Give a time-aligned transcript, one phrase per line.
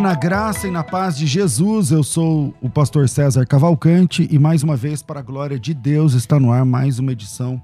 [0.00, 1.90] Na graça e na paz de Jesus.
[1.90, 6.14] Eu sou o pastor César Cavalcante e mais uma vez, para a glória de Deus,
[6.14, 7.60] está no ar mais uma edição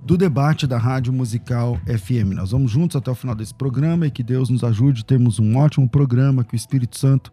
[0.00, 2.34] do debate da Rádio Musical FM.
[2.36, 5.40] Nós vamos juntos até o final desse programa e que Deus nos ajude a termos
[5.40, 7.32] um ótimo programa, que o Espírito Santo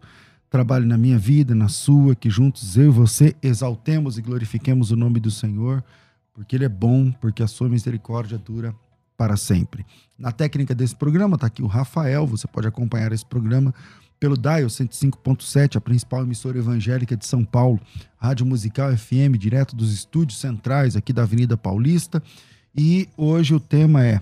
[0.50, 4.96] trabalhe na minha vida, na sua, que juntos eu e você exaltemos e glorifiquemos o
[4.96, 5.84] nome do Senhor,
[6.34, 8.74] porque Ele é bom, porque a sua misericórdia dura
[9.16, 9.86] para sempre.
[10.18, 13.72] Na técnica desse programa está aqui o Rafael, você pode acompanhar esse programa
[14.20, 17.80] pelo Dial 105.7, a principal emissora evangélica de São Paulo,
[18.18, 22.22] Rádio Musical FM, direto dos estúdios centrais aqui da Avenida Paulista.
[22.76, 24.20] E hoje o tema é: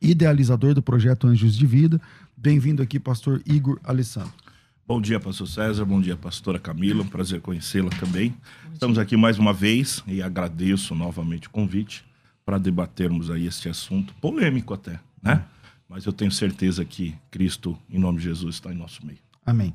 [0.00, 2.00] idealizador do projeto Anjos de Vida.
[2.36, 4.32] Bem-vindo aqui, pastor Igor Alessandro.
[4.86, 5.84] Bom dia, pastor César.
[5.84, 7.02] Bom dia, pastora Camila.
[7.02, 8.34] Um prazer conhecê-la também.
[8.72, 12.04] Estamos aqui mais uma vez e agradeço novamente o convite
[12.50, 15.44] para debatermos aí este assunto, polêmico até, né?
[15.88, 19.20] Mas eu tenho certeza que Cristo, em nome de Jesus, está em nosso meio.
[19.46, 19.72] Amém.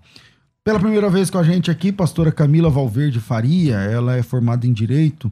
[0.62, 4.74] Pela primeira vez com a gente aqui, pastora Camila Valverde Faria, ela é formada em
[4.74, 5.32] Direito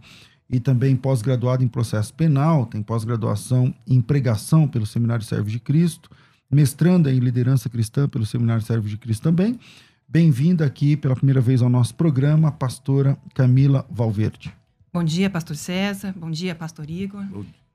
[0.50, 6.10] e também pós-graduada em Processo Penal, tem pós-graduação em Pregação pelo Seminário Servo de Cristo,
[6.50, 9.60] mestranda em Liderança Cristã pelo Seminário Servo de Cristo também.
[10.08, 14.63] Bem-vinda aqui pela primeira vez ao nosso programa, pastora Camila Valverde.
[14.94, 16.14] Bom dia, pastor César.
[16.16, 17.26] Bom dia, pastor Igor.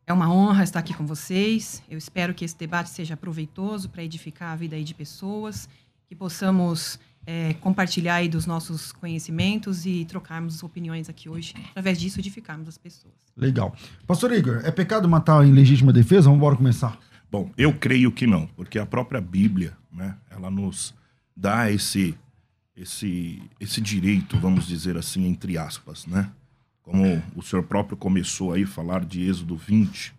[0.06, 1.82] É uma honra estar aqui com vocês.
[1.90, 5.68] Eu espero que esse debate seja proveitoso para edificar a vida aí de pessoas,
[6.06, 6.96] que possamos
[7.26, 11.54] é, compartilhar aí dos nossos conhecimentos e trocarmos opiniões aqui hoje.
[11.70, 13.14] Através disso, edificarmos as pessoas.
[13.36, 13.74] Legal.
[14.06, 16.26] Pastor Igor, é pecado matar em legítima defesa?
[16.26, 16.96] Vamos embora começar.
[17.28, 20.94] Bom, eu creio que não, porque a própria Bíblia, né, ela nos
[21.36, 22.16] dá esse
[22.76, 26.30] esse esse direito, vamos dizer assim, entre aspas, né?
[26.88, 30.14] Como o senhor próprio começou aí a falar de Êxodo 20,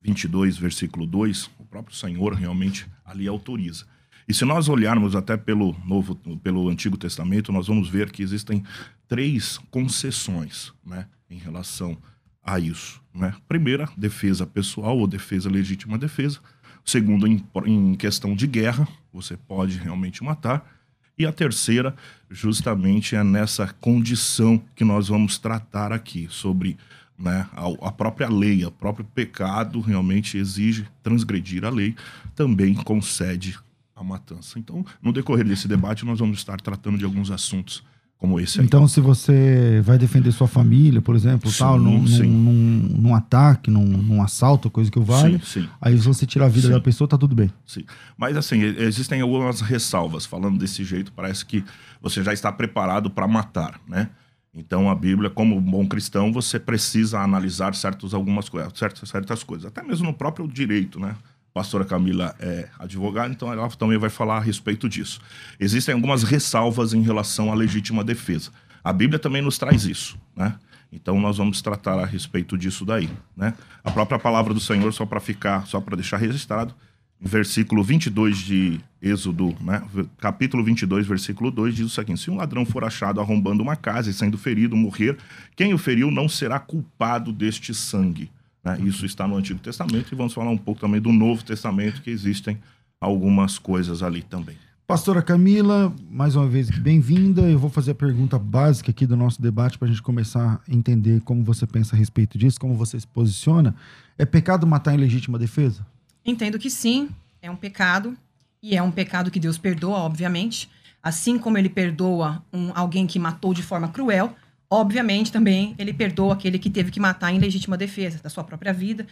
[0.00, 3.84] 22, versículo 2, o próprio Senhor realmente ali autoriza.
[4.26, 8.64] E se nós olharmos até pelo novo, pelo Antigo Testamento, nós vamos ver que existem
[9.06, 11.94] três concessões, né, em relação
[12.42, 13.34] a isso, né?
[13.46, 16.40] Primeira, defesa pessoal ou defesa legítima defesa.
[16.86, 20.77] Segundo, em, em questão de guerra, você pode realmente matar.
[21.18, 21.96] E a terceira,
[22.30, 26.78] justamente, é nessa condição que nós vamos tratar aqui, sobre
[27.18, 31.96] né, a, a, própria lei, o próprio pecado realmente exige transgredir a lei,
[32.36, 33.58] também concede
[33.96, 34.58] a matança.
[34.58, 37.82] Então, no decorrer desse debate, nós vamos estar tratando de alguns assuntos
[38.18, 38.66] como esse aí.
[38.66, 43.14] Então, se você vai defender sua família, por exemplo, Sim, tal, num, num, num- num
[43.14, 45.68] ataque, num, assalto, coisa que eu valha, Sim, sim.
[45.80, 46.72] aí se você tirar a vida Sim.
[46.74, 47.50] da pessoa, tá tudo bem.
[47.64, 47.84] Sim.
[48.16, 50.26] Mas assim, existem algumas ressalvas.
[50.26, 51.64] Falando desse jeito, parece que
[52.02, 54.10] você já está preparado para matar, né?
[54.52, 59.66] Então a Bíblia, como bom cristão, você precisa analisar certos, algumas coisas, certas, certas coisas.
[59.66, 61.14] Até mesmo no próprio direito, né?
[61.58, 65.20] Pastora Camila é advogada, então ela também vai falar a respeito disso.
[65.58, 68.52] Existem algumas ressalvas em relação à legítima defesa.
[68.84, 70.54] A Bíblia também nos traz isso, né?
[70.92, 73.54] Então nós vamos tratar a respeito disso daí, né?
[73.82, 76.72] A própria palavra do Senhor, só para ficar, só para deixar registrado,
[77.20, 79.82] versículo 22 de Êxodo, né?
[80.18, 84.10] capítulo 22, versículo 2, diz o seguinte: Se um ladrão for achado arrombando uma casa
[84.10, 85.18] e sendo ferido, morrer,
[85.56, 88.30] quem o feriu não será culpado deste sangue.
[88.76, 88.78] Né?
[88.86, 92.10] Isso está no Antigo Testamento e vamos falar um pouco também do Novo Testamento, que
[92.10, 92.58] existem
[93.00, 94.56] algumas coisas ali também.
[94.86, 97.42] Pastora Camila, mais uma vez bem-vinda.
[97.42, 100.74] Eu vou fazer a pergunta básica aqui do nosso debate para a gente começar a
[100.74, 103.74] entender como você pensa a respeito disso, como você se posiciona.
[104.16, 105.86] É pecado matar em legítima defesa?
[106.24, 107.10] Entendo que sim,
[107.42, 108.16] é um pecado.
[108.62, 110.70] E é um pecado que Deus perdoa, obviamente.
[111.02, 114.34] Assim como ele perdoa um, alguém que matou de forma cruel,
[114.70, 118.72] obviamente também ele perdoa aquele que teve que matar em legítima defesa da sua própria
[118.72, 119.06] vida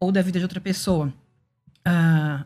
[0.00, 1.12] ou da vida de outra pessoa.
[1.84, 2.44] Ah,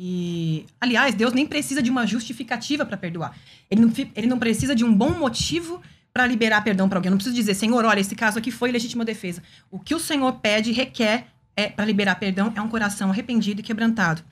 [0.00, 3.36] e, aliás, Deus nem precisa de uma justificativa para perdoar.
[3.68, 5.82] Ele não, ele não precisa de um bom motivo
[6.12, 7.10] para liberar perdão para alguém.
[7.10, 9.42] Não precisa dizer, Senhor, olha, esse caso aqui foi legítima defesa.
[9.70, 11.26] O que o Senhor pede, requer
[11.56, 14.22] é, para liberar perdão é um coração arrependido e quebrantado.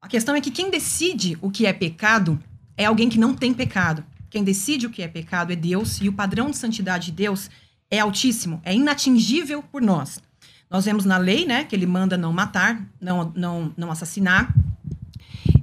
[0.00, 2.42] A questão é que quem decide o que é pecado
[2.74, 4.02] é alguém que não tem pecado.
[4.34, 7.48] Quem decide o que é pecado é Deus e o padrão de santidade de Deus
[7.88, 10.20] é altíssimo, é inatingível por nós.
[10.68, 14.52] Nós vemos na lei, né, que ele manda não matar, não, não, não assassinar.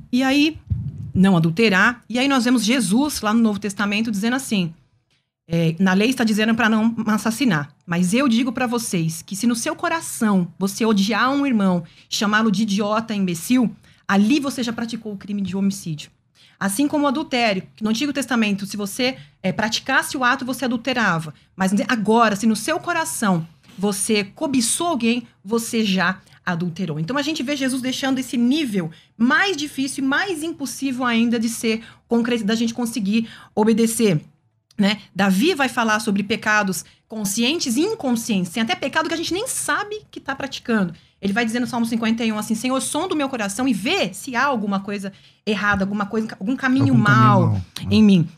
[0.09, 0.57] E aí,
[1.13, 2.01] não adulterar.
[2.07, 4.73] E aí nós vemos Jesus lá no Novo Testamento dizendo assim:
[5.49, 7.75] é, na lei está dizendo para não assassinar.
[7.85, 12.49] Mas eu digo para vocês que se no seu coração você odiar um irmão, chamá-lo
[12.49, 13.75] de idiota, imbecil,
[14.07, 16.09] ali você já praticou o crime de homicídio.
[16.61, 20.65] Assim como o adultério, que no Antigo Testamento, se você é, praticasse o ato, você
[20.65, 21.33] adulterava.
[21.55, 26.99] Mas agora, se no seu coração você cobiçou alguém, você já adulterou.
[26.99, 31.49] Então a gente vê Jesus deixando esse nível mais difícil e mais impossível ainda de
[31.49, 34.21] ser concreto, da gente conseguir obedecer.
[34.77, 35.01] Né?
[35.15, 38.51] Davi vai falar sobre pecados conscientes e inconscientes.
[38.51, 40.93] Tem até pecado que a gente nem sabe que está praticando.
[41.19, 44.35] Ele vai dizer no Salmo 51 assim: Senhor, som do meu coração e vê se
[44.35, 45.11] há alguma coisa
[45.45, 47.91] errada, alguma coisa, algum caminho Algum mal caminho mal.
[47.91, 48.29] em mim.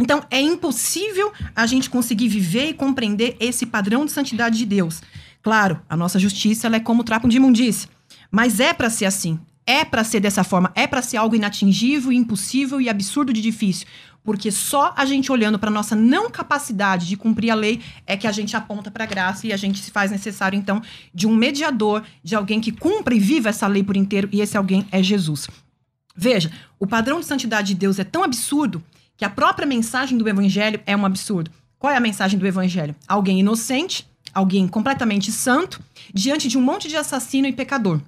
[0.00, 5.00] Então, é impossível a gente conseguir viver e compreender esse padrão de santidade de Deus.
[5.42, 7.88] Claro, a nossa justiça ela é como trapo de imundície.
[8.30, 9.38] Mas é para ser assim.
[9.64, 10.72] É para ser dessa forma.
[10.74, 13.86] É para ser algo inatingível, impossível e absurdo de difícil.
[14.24, 18.26] Porque só a gente olhando para nossa não capacidade de cumprir a lei é que
[18.26, 20.80] a gente aponta para a graça e a gente se faz necessário, então,
[21.12, 24.56] de um mediador, de alguém que cumpra e viva essa lei por inteiro, e esse
[24.56, 25.48] alguém é Jesus.
[26.14, 28.82] Veja, o padrão de santidade de Deus é tão absurdo
[29.16, 31.50] que a própria mensagem do evangelho é um absurdo.
[31.78, 32.94] Qual é a mensagem do evangelho?
[33.08, 35.80] Alguém inocente, alguém completamente santo,
[36.12, 38.00] diante de um monte de assassino e pecador.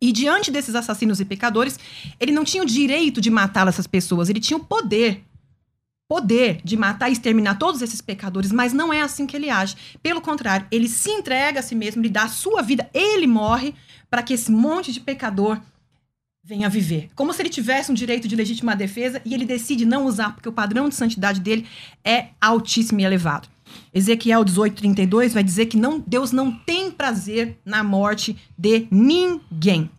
[0.00, 1.78] E diante desses assassinos e pecadores,
[2.20, 5.24] ele não tinha o direito de matar essas pessoas, ele tinha o poder.
[6.06, 9.76] Poder de matar e exterminar todos esses pecadores, mas não é assim que ele age.
[10.02, 13.74] Pelo contrário, ele se entrega a si mesmo, ele dá a sua vida, ele morre
[14.10, 15.58] para que esse monte de pecador
[16.44, 17.08] venha viver.
[17.14, 20.48] Como se ele tivesse um direito de legítima defesa e ele decide não usar, porque
[20.48, 21.66] o padrão de santidade dele
[22.04, 23.48] é altíssimo e elevado.
[23.94, 29.90] Ezequiel 18, 32 vai dizer que não, Deus não tem prazer na morte de ninguém.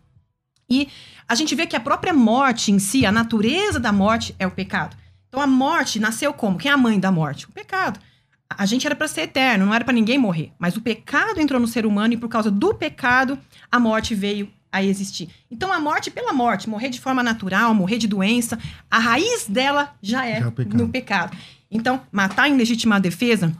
[0.69, 0.87] E
[1.27, 4.51] a gente vê que a própria morte em si, a natureza da morte é o
[4.51, 4.95] pecado.
[5.27, 6.59] Então a morte nasceu como?
[6.59, 7.45] Quem é a mãe da morte?
[7.47, 7.99] O pecado.
[8.47, 10.51] A gente era para ser eterno, não era para ninguém morrer.
[10.59, 13.37] Mas o pecado entrou no ser humano e por causa do pecado
[13.71, 15.29] a morte veio a existir.
[15.49, 18.59] Então a morte pela morte, morrer de forma natural, morrer de doença,
[18.91, 20.77] a raiz dela já é, Já é pecado.
[20.77, 21.37] no pecado.
[21.71, 23.55] Então matar em legítima defesa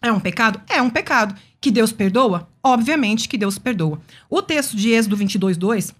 [0.00, 0.60] é um pecado?
[0.68, 1.34] É um pecado.
[1.60, 2.48] Que Deus perdoa?
[2.62, 4.00] Obviamente que Deus perdoa.
[4.30, 5.94] O texto de Êxodo 22, 2,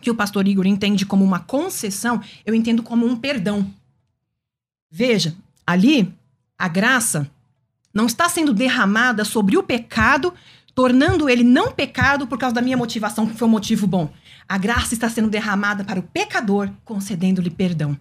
[0.00, 3.66] que o pastor Igor entende como uma concessão, eu entendo como um perdão.
[4.90, 5.34] Veja,
[5.66, 6.12] ali
[6.58, 7.28] a graça
[7.92, 10.32] não está sendo derramada sobre o pecado,
[10.74, 14.12] tornando ele não pecado por causa da minha motivação, que foi um motivo bom.
[14.48, 17.96] A graça está sendo derramada para o pecador, concedendo-lhe perdão.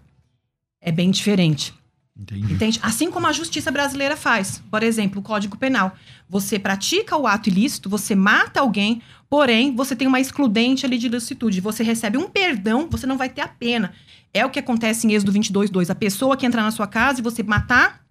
[0.81, 1.73] É bem diferente.
[2.15, 2.53] Entendi.
[2.53, 2.79] Entende?
[2.83, 4.61] Assim como a justiça brasileira faz.
[4.69, 5.95] Por exemplo, o Código Penal.
[6.29, 11.07] Você pratica o ato ilícito, você mata alguém, porém, você tem uma excludente ali de
[11.07, 11.59] ilicitude.
[11.61, 13.93] Você recebe um perdão, você não vai ter a pena.
[14.33, 15.89] É o que acontece em Êxodo 22, 2.
[15.89, 18.03] A pessoa que entrar na sua casa e você matar,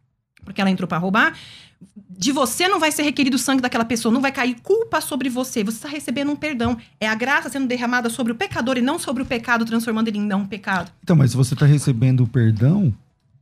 [0.45, 1.37] porque ela entrou para roubar,
[2.11, 5.29] de você não vai ser requerido o sangue daquela pessoa, não vai cair culpa sobre
[5.29, 5.65] você.
[5.65, 6.77] Você está recebendo um perdão.
[7.01, 10.19] É a graça sendo derramada sobre o pecador e não sobre o pecado, transformando ele
[10.19, 10.93] em não pecado.
[11.03, 12.95] Então, mas se você está recebendo o perdão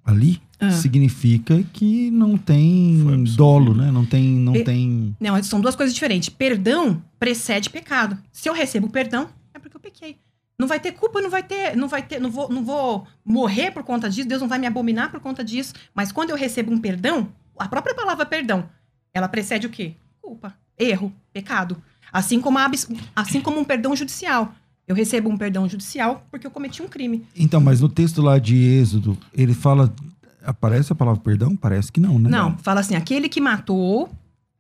[0.05, 0.71] ali, Ah.
[0.71, 3.91] significa que não tem dolo, né?
[3.91, 5.17] Não tem, não E- tem.
[5.21, 6.29] Não, são duas coisas diferentes.
[6.29, 8.17] Perdão precede pecado.
[8.33, 10.17] Se eu recebo perdão, é porque eu pequei.
[10.59, 13.71] Não vai ter culpa, não vai ter, não vai ter, não vou, não vou morrer
[13.71, 15.73] por conta disso, Deus não vai me abominar por conta disso.
[15.95, 17.29] Mas quando eu recebo um perdão,
[17.61, 18.69] a própria palavra perdão,
[19.12, 19.95] ela precede o quê?
[20.21, 21.76] Culpa, erro, pecado.
[22.12, 22.71] Assim como, a
[23.14, 24.52] assim como um perdão judicial.
[24.88, 27.25] Eu recebo um perdão judicial porque eu cometi um crime.
[27.37, 29.93] Então, mas no texto lá de Êxodo, ele fala.
[30.43, 31.55] Aparece a palavra perdão?
[31.55, 32.29] Parece que não, né?
[32.31, 34.09] Não, fala assim, aquele que matou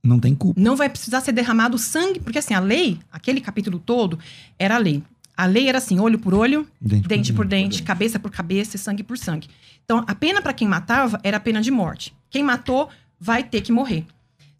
[0.04, 0.60] Não tem culpa.
[0.60, 4.18] não vai precisar ser derramado sangue, porque assim, a lei, aquele capítulo todo,
[4.58, 5.02] era a lei.
[5.36, 7.82] A lei era assim, olho por olho, Dente, dente por dente, dente.
[7.82, 9.48] cabeça por cabeça e sangue por sangue.
[9.84, 12.14] Então, a pena para quem matava era a pena de morte.
[12.30, 14.06] Quem matou vai ter que morrer.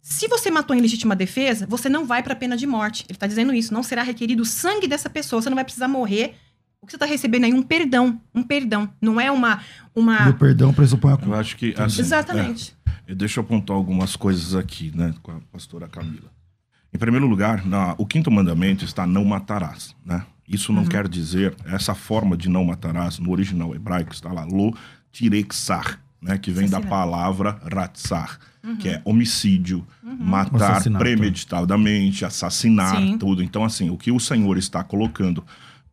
[0.01, 3.05] Se você matou em legítima defesa, você não vai para a pena de morte.
[3.07, 3.73] Ele está dizendo isso.
[3.73, 5.41] Não será requerido o sangue dessa pessoa.
[5.41, 6.35] Você não vai precisar morrer.
[6.81, 7.53] O que você está recebendo aí?
[7.53, 8.19] Um perdão.
[8.33, 8.89] Um perdão.
[8.99, 9.61] Não é uma.
[9.95, 10.33] E o uma...
[10.33, 11.37] perdão pressupõe a Eu culpa.
[11.37, 11.75] acho que.
[11.77, 12.75] Assim, Exatamente.
[13.07, 16.31] é, deixa eu apontar algumas coisas aqui, né, com a pastora Camila.
[16.93, 20.25] Em primeiro lugar, na- o quinto mandamento está não matarás, né?
[20.47, 24.75] Isso não quer dizer, essa forma de não matarás, no original hebraico está lá, lo
[25.11, 26.37] tirexar, né?
[26.37, 28.37] Que vem da palavra ratzar,
[28.79, 33.17] que é homicídio, O matar premeditadamente, assassinar, Sim.
[33.17, 33.41] tudo.
[33.41, 35.43] Então, assim, o que o Senhor está colocando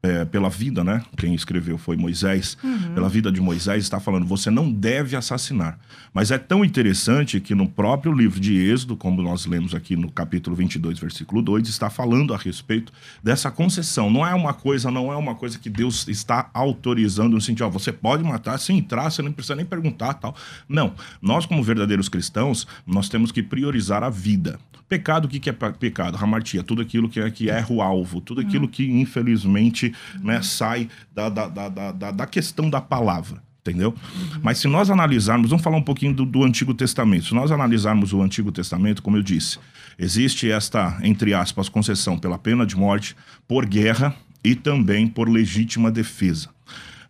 [0.02, 1.02] é, pela vida, né?
[1.16, 2.56] Quem escreveu foi Moisés.
[2.94, 5.78] Pela vida de Moisés, está falando: você não deve assassinar.
[6.14, 10.10] Mas é tão interessante que no próprio livro de Êxodo, como nós lemos aqui no
[10.10, 14.08] capítulo 22, versículo 2, está falando a respeito dessa concessão.
[14.10, 17.70] Não é uma coisa, não é uma coisa que Deus está autorizando no sentido, ó,
[17.70, 20.34] você pode matar sem entrar, você não precisa nem perguntar, tal.
[20.68, 20.94] Não.
[21.20, 24.58] Nós, como verdadeiros cristãos, nós temos que priorizar a vida.
[24.88, 26.16] Pecado, o que que é pe- pecado?
[26.16, 29.87] Ramartia, tudo aquilo que, é, que erra o alvo, tudo aquilo que, infelizmente,
[30.22, 33.42] né, sai da, da, da, da, da- questão da palavra.
[33.60, 33.94] Entendeu?
[34.42, 37.26] Mas se nós analisarmos, vamos falar um pouquinho do, do Antigo Testamento.
[37.26, 39.58] Se nós analisarmos o Antigo Testamento, como eu disse,
[39.98, 43.14] existe esta, entre aspas, concessão pela pena de morte,
[43.46, 46.48] por guerra e também por legítima defesa.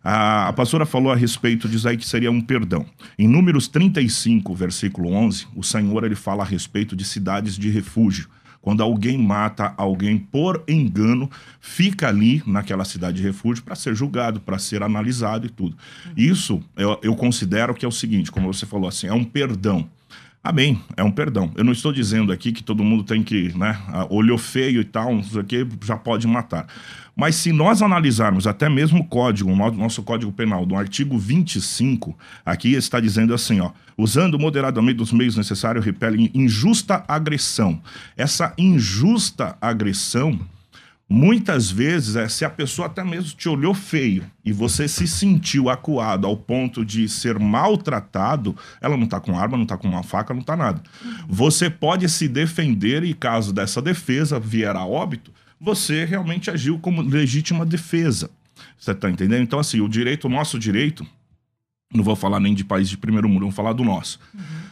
[0.03, 2.85] A, a pastora falou a respeito disso aí que seria um perdão.
[3.17, 8.27] Em Números 35, versículo 11, o Senhor ele fala a respeito de cidades de refúgio.
[8.61, 11.29] Quando alguém mata alguém por engano,
[11.61, 15.77] fica ali naquela cidade de refúgio para ser julgado, para ser analisado e tudo.
[16.15, 19.89] Isso eu, eu considero que é o seguinte, como você falou assim, é um perdão.
[20.41, 21.51] Amém, é um perdão.
[21.57, 23.77] Eu não estou dizendo aqui que todo mundo tem que, né,
[24.09, 26.65] olhou feio e tal, não sei o que, já pode matar.
[27.13, 31.17] Mas se nós analisarmos até mesmo o código, o no- nosso código penal, do artigo
[31.17, 37.81] 25, aqui está dizendo assim, ó, usando moderadamente os meios necessários, repele injusta agressão.
[38.15, 40.39] Essa injusta agressão,
[41.11, 45.67] Muitas vezes, é, se a pessoa até mesmo te olhou feio e você se sentiu
[45.67, 50.03] acuado ao ponto de ser maltratado, ela não tá com arma, não tá com uma
[50.03, 50.83] faca, não tá nada.
[51.27, 57.01] Você pode se defender e caso dessa defesa vier a óbito, você realmente agiu como
[57.01, 58.29] legítima defesa.
[58.77, 59.41] Você tá entendendo?
[59.41, 61.05] Então, assim, o direito, o nosso direito,
[61.93, 64.19] não vou falar nem de país de primeiro mundo, vou falar do nosso.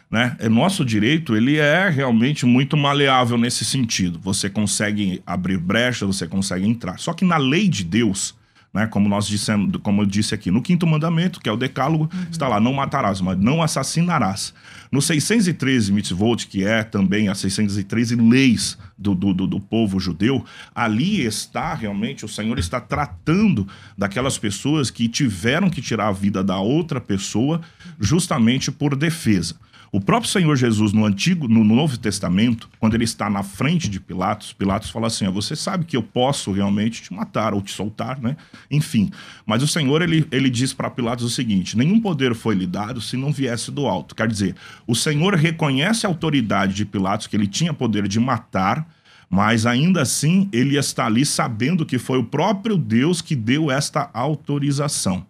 [0.09, 0.36] Né?
[0.39, 4.19] É, nosso direito, ele é realmente muito maleável nesse sentido.
[4.19, 7.00] Você consegue abrir brecha, você consegue entrar.
[7.00, 8.36] Só que na lei de Deus,
[8.77, 12.07] né, como nós dissemos, como eu disse aqui, no quinto mandamento, que é o decálogo,
[12.29, 14.53] está lá, não matarás, mas não assassinarás.
[14.91, 20.46] No 613 mitzvot, que é também as 613 leis do, do, do, do povo judeu,
[20.75, 23.67] ali está realmente, o Senhor está tratando
[23.98, 27.60] daquelas pessoas que tiveram que tirar a vida da outra pessoa
[28.00, 29.55] justamente por defesa.
[29.91, 34.00] O próprio Senhor Jesus, no Antigo, no Novo Testamento, quando ele está na frente de
[34.00, 37.72] Pilatos, Pilatos fala assim: ó, você sabe que eu posso realmente te matar ou te
[37.72, 38.36] soltar, né?
[38.70, 39.10] Enfim.
[39.46, 43.00] Mas o Senhor, ele, ele diz para Pilatos o seguinte: nenhum poder foi lhe dado
[43.00, 44.13] se não viesse do alto.
[44.13, 48.88] Quer dizer, o Senhor reconhece a autoridade de Pilatos, que ele tinha poder de matar,
[49.29, 54.10] mas ainda assim ele está ali sabendo que foi o próprio Deus que deu esta
[54.13, 55.25] autorização.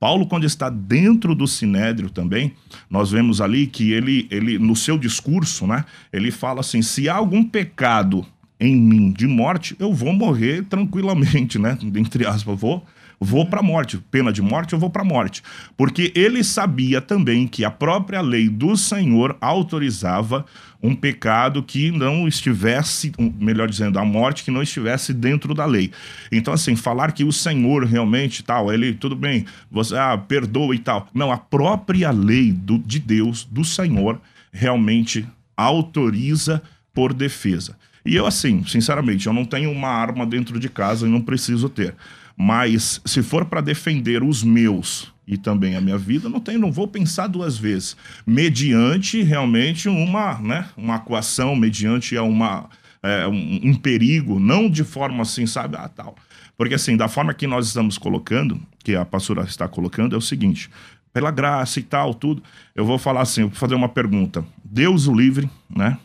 [0.00, 2.54] Paulo, quando está dentro do sinédrio também,
[2.88, 7.14] nós vemos ali que ele, ele no seu discurso, né, ele fala assim: se há
[7.14, 8.24] algum pecado
[8.58, 11.78] em mim de morte, eu vou morrer tranquilamente, né?
[11.94, 12.82] Entre aspas, vou
[13.20, 13.98] vou para a morte.
[14.10, 15.42] Pena de morte, eu vou para a morte.
[15.76, 20.46] Porque ele sabia também que a própria lei do Senhor autorizava
[20.82, 25.90] um pecado que não estivesse, melhor dizendo, a morte que não estivesse dentro da lei.
[26.32, 30.78] Então, assim, falar que o Senhor realmente tal, ele, tudo bem, você ah, perdoa e
[30.78, 31.08] tal.
[31.12, 34.20] Não, a própria lei do, de Deus, do Senhor,
[34.52, 36.62] realmente autoriza
[36.94, 37.76] por defesa.
[38.04, 41.68] E eu, assim, sinceramente, eu não tenho uma arma dentro de casa e não preciso
[41.68, 41.94] ter.
[42.42, 46.72] Mas se for para defender os meus e também a minha vida, não tem, não
[46.72, 47.94] vou pensar duas vezes.
[48.26, 52.70] Mediante realmente uma, né, uma coação, mediante uma,
[53.02, 56.16] é, um, um, perigo, não de forma assim, sabe, ah, tal.
[56.56, 60.22] Porque assim, da forma que nós estamos colocando, que a pastora está colocando, é o
[60.22, 60.70] seguinte:
[61.12, 62.42] pela graça e tal, tudo,
[62.74, 64.42] eu vou falar assim, vou fazer uma pergunta.
[64.64, 65.98] Deus o livre, né?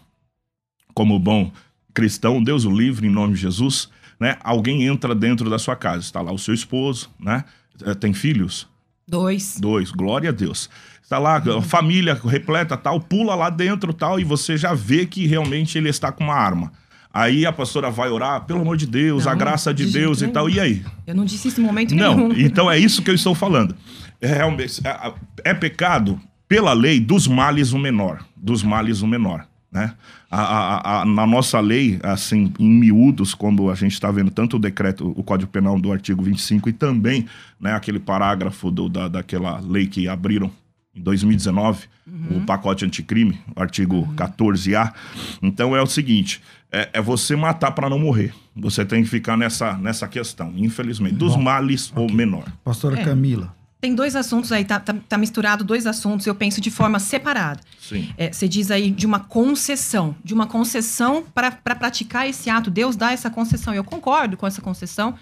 [0.94, 1.50] Como bom
[1.94, 3.90] cristão, Deus o livre, em nome de Jesus,
[4.20, 4.38] né?
[4.44, 7.44] Alguém entra dentro da sua casa, está lá o seu esposo, né?
[7.84, 8.68] É, tem filhos?
[9.08, 9.58] Dois.
[9.60, 10.70] Dois, glória a Deus.
[11.02, 15.28] Está lá, a família repleta, tal, pula lá dentro, tal, e você já vê que
[15.28, 16.72] realmente ele está com uma arma.
[17.14, 20.22] Aí a pastora vai orar, pelo amor de Deus, não, a graça de, de Deus
[20.22, 20.50] e tal.
[20.50, 20.84] E aí?
[21.06, 22.28] Eu não disse isso em momento não, nenhum.
[22.30, 23.76] Não, então é isso que eu estou falando.
[24.20, 25.14] É, é,
[25.52, 28.26] é pecado, pela lei, dos males o menor.
[28.36, 29.48] Dos males o menor.
[29.76, 29.94] Né?
[30.32, 34.56] A, a, a, na nossa lei, assim, em miúdos, quando a gente está vendo tanto
[34.56, 37.26] o decreto, o Código Penal do artigo 25 e também
[37.60, 40.50] né, aquele parágrafo do, da, daquela lei que abriram
[40.96, 42.38] em 2019, uhum.
[42.38, 44.16] o pacote anticrime, o artigo uhum.
[44.16, 44.94] 14A.
[45.42, 46.42] Então é o seguinte:
[46.72, 48.34] é, é você matar para não morrer.
[48.56, 52.02] Você tem que ficar nessa, nessa questão, infelizmente, dos Bom, males okay.
[52.02, 52.46] ou menor.
[52.64, 53.04] Pastora é.
[53.04, 53.54] Camila
[53.86, 57.60] tem dois assuntos aí, tá, tá, tá, misturado dois assuntos, eu penso de forma separada.
[57.80, 58.12] Sim.
[58.18, 62.72] É, você diz aí de uma concessão, de uma concessão para pra praticar esse ato.
[62.72, 63.76] Deus dá essa concessão.
[63.76, 65.14] Eu concordo com essa concessão.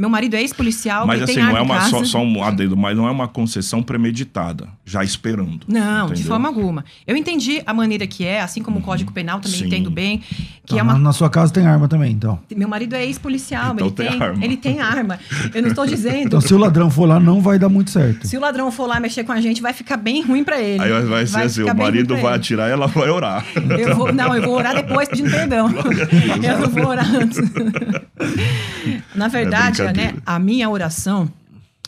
[0.00, 3.06] Meu marido é ex-policial, mas assim, não é uma só, só, um adendo, mas não
[3.06, 5.60] é uma concessão premeditada, já esperando.
[5.68, 6.14] Não, entendeu?
[6.14, 6.86] de forma alguma.
[7.06, 8.82] Eu entendi a maneira que é, assim como uhum.
[8.82, 9.66] o Código Penal também Sim.
[9.66, 10.22] entendo bem,
[10.64, 12.38] que é uma Na sua casa tem arma também, então.
[12.56, 14.44] Meu marido é ex-policial, então ele tem, tem arma.
[14.44, 15.18] ele tem arma.
[15.52, 16.28] Eu não estou dizendo.
[16.28, 18.26] Então se o ladrão for lá não vai dar muito certo.
[18.26, 20.82] Se o ladrão for lá mexer com a gente, vai ficar bem ruim para ele.
[20.82, 23.44] Aí vai ser vai assim, o marido vai atirar e ela vai orar.
[23.78, 25.68] Eu vou, não, eu vou orar depois pedindo perdão.
[26.42, 27.38] eu não vou orar antes.
[29.14, 31.30] Na verdade, é né, a minha oração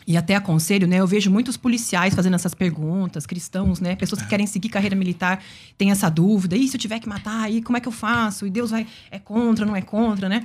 [0.06, 0.96] e até aconselho, né?
[0.96, 3.94] Eu vejo muitos policiais fazendo essas perguntas, cristãos, né?
[3.94, 5.42] Pessoas que querem seguir carreira militar
[5.78, 6.56] têm essa dúvida.
[6.56, 8.46] E se eu tiver que matar, aí como é que eu faço?
[8.46, 10.44] E Deus vai é contra, não é contra, né?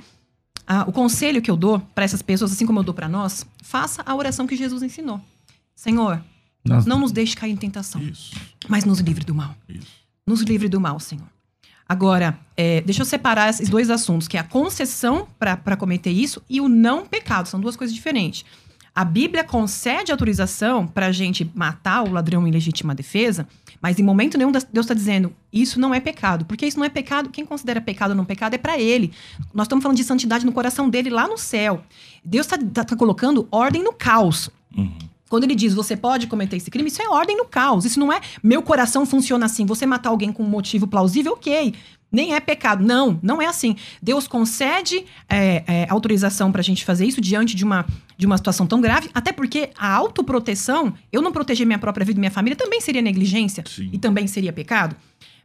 [0.66, 3.46] Ah, o conselho que eu dou para essas pessoas, assim como eu dou para nós,
[3.62, 5.20] faça a oração que Jesus ensinou.
[5.74, 6.22] Senhor,
[6.64, 6.88] Nossa.
[6.88, 8.36] não nos deixe cair em tentação, Isso.
[8.68, 9.56] mas nos livre do mal.
[9.68, 9.86] Isso.
[10.26, 11.26] Nos livre do mal, Senhor.
[11.88, 16.42] Agora, é, deixa eu separar esses dois assuntos, que é a concessão para cometer isso
[16.48, 17.48] e o não pecado.
[17.48, 18.44] São duas coisas diferentes.
[18.94, 23.46] A Bíblia concede autorização para a gente matar o ladrão em legítima defesa,
[23.80, 26.44] mas em momento nenhum Deus está dizendo isso não é pecado.
[26.44, 29.12] Porque isso não é pecado, quem considera pecado ou não pecado é para ele.
[29.54, 31.82] Nós estamos falando de santidade no coração dele lá no céu.
[32.24, 34.50] Deus está tá, tá colocando ordem no caos.
[34.76, 34.98] Uhum.
[35.28, 37.84] Quando ele diz você pode cometer esse crime, isso é ordem no caos.
[37.84, 39.66] Isso não é meu coração funciona assim.
[39.66, 41.74] Você matar alguém com um motivo plausível, ok.
[42.10, 42.82] Nem é pecado.
[42.82, 43.76] Não, não é assim.
[44.02, 47.84] Deus concede é, é, autorização para a gente fazer isso diante de uma,
[48.16, 52.18] de uma situação tão grave, até porque a autoproteção, eu não proteger minha própria vida
[52.18, 53.90] e minha família, também seria negligência Sim.
[53.92, 54.96] e também seria pecado.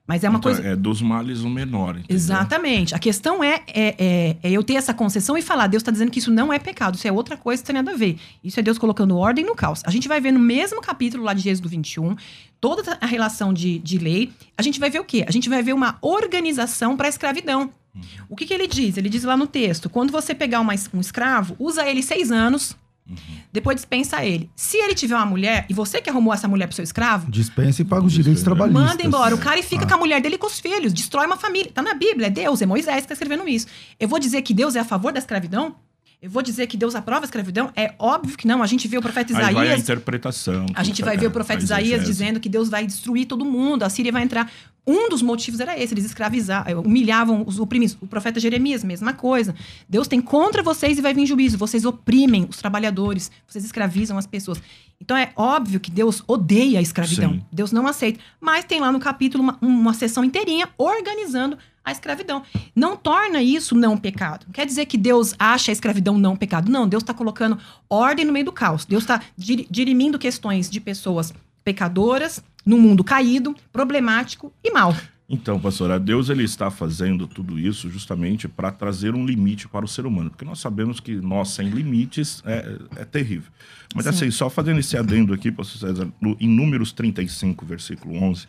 [0.06, 0.68] Mas é uma então, coisa.
[0.68, 1.92] É dos males o menor.
[1.96, 2.16] Entendeu?
[2.16, 2.94] Exatamente.
[2.94, 6.12] A questão é, é, é, é, eu ter essa concessão e falar: Deus está dizendo
[6.12, 8.18] que isso não é pecado, isso é outra coisa que tem nada a ver.
[8.44, 9.82] Isso é Deus colocando ordem no caos.
[9.86, 12.18] A gente vai ver no mesmo capítulo lá de Gênesis do 21,
[12.60, 14.30] toda a relação de, de lei.
[14.58, 15.24] A gente vai ver o quê?
[15.26, 17.72] A gente vai ver uma organização para a escravidão.
[17.96, 18.02] Uhum.
[18.28, 18.98] O que, que ele diz?
[18.98, 22.76] Ele diz lá no texto: quando você pegar uma, um escravo, usa ele seis anos
[23.10, 23.18] Uhum.
[23.52, 24.50] Depois dispensa ele.
[24.56, 27.30] Se ele tiver uma mulher e você que arrumou essa mulher pro seu escravo.
[27.30, 28.84] Dispensa e paga os direitos trabalhistas.
[28.84, 29.36] Manda embora.
[29.36, 29.88] O cara e fica ah.
[29.88, 30.94] com a mulher dele e com os filhos.
[30.94, 31.72] Destrói uma família.
[31.74, 32.28] Tá na Bíblia.
[32.28, 33.68] É Deus, é Moisés que tá escrevendo isso.
[34.00, 35.76] Eu vou dizer que Deus é a favor da escravidão?
[36.22, 37.70] Eu vou dizer que Deus aprova a escravidão?
[37.76, 38.64] É óbvio que não.
[38.64, 39.50] A gente vê o profeta Isaías.
[39.50, 40.66] Aí vai a interpretação.
[40.74, 43.84] A gente vai ver o profeta Isaías dizendo que Deus vai destruir todo mundo.
[43.84, 44.50] A Síria vai entrar.
[44.86, 47.98] Um dos motivos era esse, eles escravizavam, eh, humilhavam os oprimidos.
[48.02, 49.56] O profeta Jeremias, mesma coisa.
[49.88, 51.58] Deus tem contra vocês e vai vir juízo.
[51.58, 54.62] Vocês oprimem os trabalhadores, vocês escravizam as pessoas.
[55.00, 57.34] Então é óbvio que Deus odeia a escravidão.
[57.34, 57.46] Sim.
[57.52, 58.20] Deus não aceita.
[58.42, 62.44] Mas tem lá no capítulo uma, uma sessão inteirinha organizando a escravidão.
[62.76, 64.46] Não torna isso não pecado.
[64.46, 66.72] Não quer dizer que Deus acha a escravidão não pecado.
[66.72, 67.58] Não, Deus está colocando
[67.90, 68.86] ordem no meio do caos.
[68.86, 74.96] Deus está dirimindo questões de pessoas pecadoras, num mundo caído, problemático e mal.
[75.30, 79.88] Então, pastora, Deus ele está fazendo tudo isso justamente para trazer um limite para o
[79.88, 83.52] ser humano, porque nós sabemos que nós sem limites é, é terrível.
[83.96, 84.10] Mas Sim.
[84.10, 88.48] assim, só fazendo esse adendo aqui, pastor César, em Números 35, versículo 11,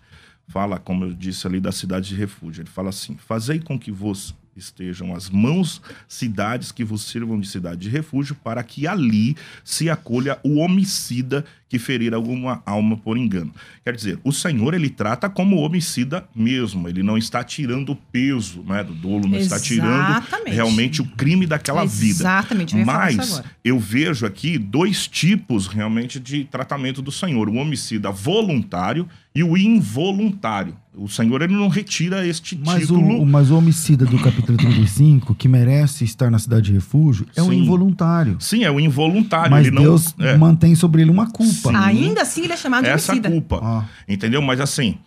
[0.48, 2.62] fala, como eu disse ali, da cidade de refúgio.
[2.62, 7.48] Ele fala assim: Fazei com que vos estejam as mãos cidades que vos sirvam de
[7.48, 13.18] cidade de refúgio, para que ali se acolha o homicida que ferir alguma alma por
[13.18, 13.52] engano.
[13.84, 18.62] Quer dizer, o Senhor ele trata como homicida mesmo, ele não está tirando o peso
[18.62, 19.44] né, do dolo, não Exatamente.
[19.44, 22.04] está tirando realmente o crime daquela Exatamente.
[22.04, 22.20] vida.
[22.20, 29.08] Exatamente, Mas eu vejo aqui dois tipos realmente de tratamento do Senhor: o homicida voluntário
[29.34, 30.76] e o involuntário.
[30.96, 33.20] O Senhor ele não retira este mas título.
[33.20, 37.42] O, mas o homicida do capítulo 35, que merece estar na cidade de refúgio, é
[37.42, 37.48] Sim.
[37.48, 38.36] o involuntário.
[38.38, 39.50] Sim, é o involuntário.
[39.50, 40.36] Mas ele Deus não, é...
[40.36, 41.70] mantém sobre ele uma culpa.
[41.70, 41.76] Sim.
[41.76, 43.28] Ainda assim ele é chamado de Essa homicida.
[43.28, 43.60] culpa.
[43.60, 43.84] Ah.
[44.08, 44.40] Entendeu?
[44.40, 44.98] Mas assim,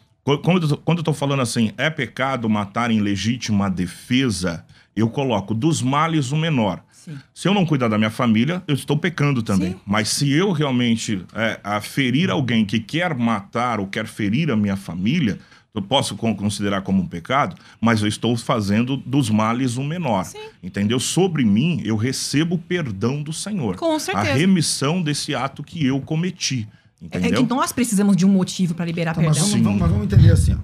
[0.43, 5.81] quando, quando eu tô falando assim, é pecado matar em legítima defesa, eu coloco dos
[5.81, 6.83] males o menor.
[7.07, 7.17] Sim.
[7.33, 9.71] Se eu não cuidar da minha família, eu estou pecando também.
[9.71, 9.79] Sim.
[9.85, 14.57] Mas se eu realmente é, a ferir alguém que quer matar ou quer ferir a
[14.57, 15.39] minha família,
[15.73, 20.25] eu posso considerar como um pecado, mas eu estou fazendo dos males o menor.
[20.25, 20.39] Sim.
[20.61, 20.99] Entendeu?
[20.99, 23.75] Sobre mim, eu recebo o perdão do Senhor.
[23.77, 24.31] Com certeza.
[24.31, 26.67] A remissão desse ato que eu cometi.
[27.01, 27.41] Entendeu?
[27.41, 29.39] É que nós precisamos de um motivo para liberar tá, perdão.
[29.39, 30.55] Mas vamos, mas vamos, entender assim.
[30.55, 30.57] Ó.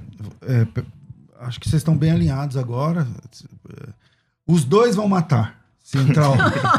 [0.47, 0.67] É,
[1.41, 3.07] acho que vocês estão bem alinhados agora.
[4.47, 5.62] Os dois vão matar.
[5.83, 6.27] Se entrar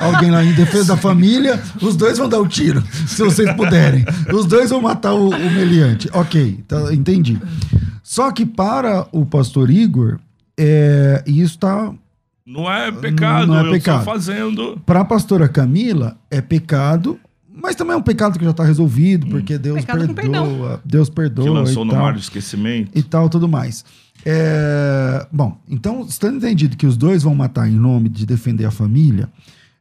[0.00, 3.52] alguém lá em defesa da família, os dois vão dar o um tiro, se vocês
[3.52, 4.02] puderem.
[4.32, 6.08] Os dois vão matar o, o meliante.
[6.12, 7.38] Ok, tá, entendi.
[8.02, 10.18] Só que para o pastor Igor,
[10.58, 11.92] é, isso está.
[12.46, 14.04] Não é pecado, não é pecado.
[14.04, 14.80] fazendo.
[14.86, 17.18] Para a pastora Camila, é pecado,
[17.54, 19.58] mas também é um pecado que já está resolvido, porque hum.
[19.58, 20.80] Deus pecado perdoa.
[20.84, 21.44] Deus perdoa.
[21.44, 22.90] Que lançou no tal, mar do esquecimento.
[22.94, 23.84] E tal, tudo mais.
[24.24, 28.70] É, bom, então, estando entendido que os dois vão matar em nome de defender a
[28.70, 29.28] família,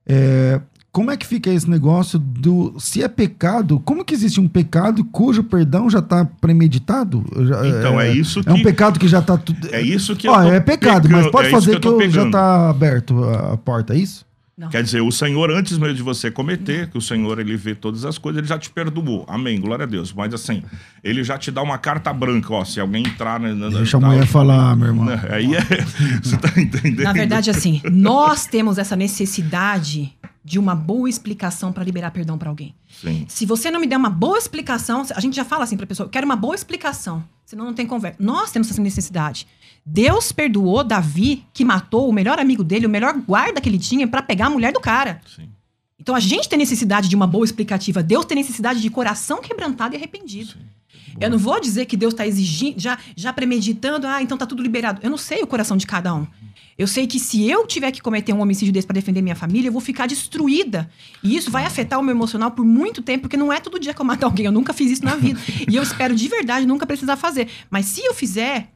[0.06, 0.60] é,
[0.92, 2.76] como é que fica esse negócio do.
[2.78, 7.26] Se é pecado, como que existe um pecado cujo perdão já está premeditado?
[7.48, 8.50] Já, então, é, é, isso que.
[8.50, 9.36] É um pecado que já está.
[9.36, 9.74] tudo.
[9.74, 10.28] É isso que.
[10.28, 13.96] Ó, é pecado, pegando, mas pode é fazer que, que já está aberto a porta,
[13.96, 14.24] é isso?
[14.56, 14.70] Não.
[14.70, 18.06] Quer dizer, o Senhor, antes mesmo de você cometer, que o Senhor ele vê todas
[18.06, 19.26] as coisas, ele já te perdoou.
[19.28, 20.14] Amém, glória a Deus.
[20.14, 20.62] Mas assim,
[21.04, 22.64] ele já te dá uma carta branca, ó.
[22.64, 23.40] Se alguém entrar.
[23.40, 25.08] Na, na, Deixa na, a mulher falar, meu irmão.
[25.32, 25.62] Aí é.
[26.22, 27.04] Você tá entendendo?
[27.04, 30.14] Na verdade, assim, nós temos essa necessidade
[30.44, 32.76] de uma boa explicação para liberar perdão para alguém.
[33.02, 33.26] Sim.
[33.30, 35.88] Se você não me der uma boa explicação, a gente já fala assim para a
[35.88, 38.18] pessoa, eu quero uma boa explicação, senão não tem conversa.
[38.20, 39.48] Nós temos essa necessidade.
[39.86, 44.08] Deus perdoou Davi, que matou o melhor amigo dele, o melhor guarda que ele tinha,
[44.08, 45.22] para pegar a mulher do cara.
[45.36, 45.50] Sim.
[46.00, 48.02] Então a gente tem necessidade de uma boa explicativa.
[48.02, 50.52] Deus tem necessidade de coração quebrantado e arrependido.
[50.52, 50.60] Sim.
[51.20, 54.64] Eu não vou dizer que Deus está exigindo, já, já premeditando, ah, então tá tudo
[54.64, 55.00] liberado.
[55.04, 56.26] Eu não sei o coração de cada um.
[56.78, 59.68] Eu sei que se eu tiver que cometer um homicídio desse para defender minha família,
[59.68, 60.90] eu vou ficar destruída.
[61.22, 63.94] E isso vai afetar o meu emocional por muito tempo, porque não é todo dia
[63.94, 64.46] que eu mato alguém.
[64.48, 65.40] Eu nunca fiz isso na vida.
[65.70, 67.48] e eu espero de verdade nunca precisar fazer.
[67.70, 68.70] Mas se eu fizer,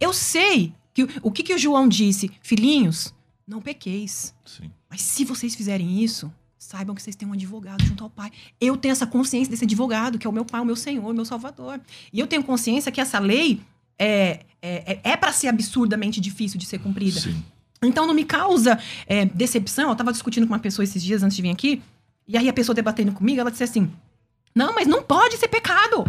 [0.00, 3.14] eu sei que o que, que o João disse, filhinhos,
[3.46, 4.34] não pequeis.
[4.44, 4.70] Sim.
[4.90, 8.30] Mas se vocês fizerem isso, saibam que vocês têm um advogado junto ao Pai.
[8.60, 11.14] Eu tenho essa consciência desse advogado, que é o meu Pai, o meu Senhor, o
[11.14, 11.80] meu Salvador.
[12.12, 13.60] E eu tenho consciência que essa lei
[13.98, 17.20] é, é, é, é para ser absurdamente difícil de ser cumprida.
[17.20, 17.42] Sim.
[17.82, 19.86] Então não me causa é, decepção.
[19.86, 21.82] Eu estava discutindo com uma pessoa esses dias antes de vir aqui,
[22.26, 23.90] e aí a pessoa debatendo comigo, ela disse assim:
[24.54, 26.04] Não, mas não pode ser pecado.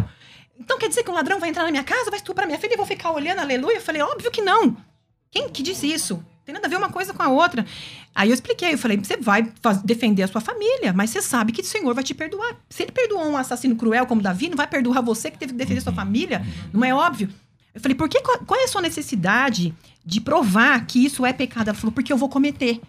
[0.60, 2.74] Então quer dizer que um ladrão vai entrar na minha casa, vai estuprar minha filha
[2.74, 3.76] e vou ficar olhando, aleluia?
[3.76, 4.76] Eu falei: Óbvio que não.
[5.30, 6.22] Quem que disse isso?
[6.44, 7.64] Tem nada a ver uma coisa com a outra.
[8.14, 9.52] Aí eu expliquei, eu falei, você vai
[9.84, 12.56] defender a sua família, mas você sabe que o Senhor vai te perdoar.
[12.68, 15.58] Se ele perdoou um assassino cruel como Davi, não vai perdoar você que teve que
[15.58, 16.44] defender sua família?
[16.72, 17.28] Não é óbvio?
[17.72, 19.72] Eu falei, por que, qual é a sua necessidade
[20.04, 21.68] de provar que isso é pecado?
[21.68, 22.80] Ela falou, porque eu vou cometer.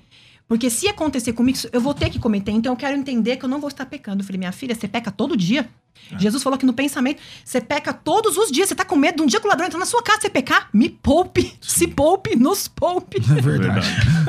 [0.52, 2.52] Porque se acontecer comigo, eu vou ter que cometer.
[2.52, 4.22] Então eu quero entender que eu não vou estar pecando.
[4.22, 5.70] Eu falei, minha filha, você peca todo dia.
[6.12, 6.20] É.
[6.20, 8.68] Jesus falou que no pensamento, você peca todos os dias.
[8.68, 10.30] Você tá com medo de um dia que o ladrão entrar na sua casa, você
[10.30, 10.68] pecar?
[10.74, 11.86] Me poupe, Sim.
[11.86, 13.22] se poupe, nos poupe.
[13.32, 13.88] É verdade.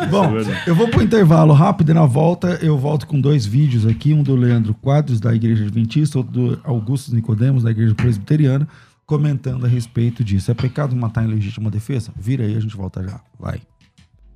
[0.08, 0.62] Bom, é verdade.
[0.64, 4.14] eu vou pro intervalo rápido e na volta eu volto com dois vídeos aqui.
[4.14, 8.68] Um do Leandro Quadros, da Igreja Adventista, outro do Augusto Nicodemos, da Igreja Presbiteriana
[9.04, 10.52] comentando a respeito disso.
[10.52, 12.12] É pecado matar em legítima defesa?
[12.16, 13.20] Vira aí, a gente volta já.
[13.40, 13.60] Vai.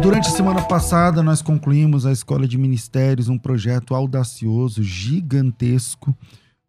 [0.00, 6.14] Durante a semana passada, nós concluímos a Escola de Ministérios, um projeto audacioso, gigantesco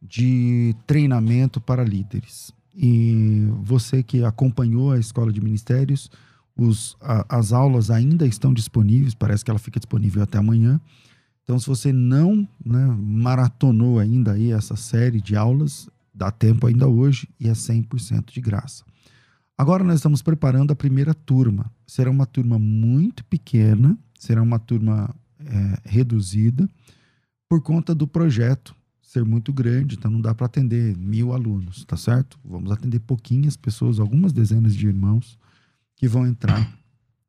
[0.08, 2.54] de treinamento para líderes.
[2.76, 6.10] E você que acompanhou a Escola de Ministérios,
[6.58, 10.80] os, a, as aulas ainda estão disponíveis, parece que ela fica disponível até amanhã.
[11.44, 16.88] Então, se você não né, maratonou ainda aí essa série de aulas, dá tempo ainda
[16.88, 18.84] hoje e é 100% de graça.
[19.58, 21.72] Agora nós estamos preparando a primeira turma.
[21.88, 26.68] Será uma turma muito pequena, será uma turma é, reduzida,
[27.48, 28.76] por conta do projeto
[29.16, 32.38] ser muito grande, então não dá para atender mil alunos, tá certo?
[32.44, 35.40] Vamos atender pouquinhas pessoas, algumas dezenas de irmãos
[35.96, 36.70] que vão entrar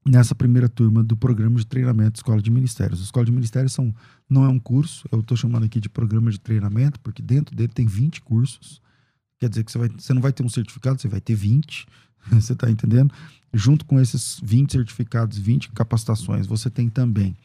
[0.04, 3.00] nessa primeira turma do programa de treinamento Escola de Ministérios.
[3.00, 3.94] Escola de Ministérios são,
[4.28, 7.72] não é um curso, eu estou chamando aqui de programa de treinamento, porque dentro dele
[7.72, 8.82] tem 20 cursos.
[9.38, 11.86] Quer dizer que você, vai, você não vai ter um certificado, você vai ter 20.
[12.32, 13.14] Você está entendendo?
[13.54, 17.36] Junto com esses 20 certificados, 20 capacitações, você tem também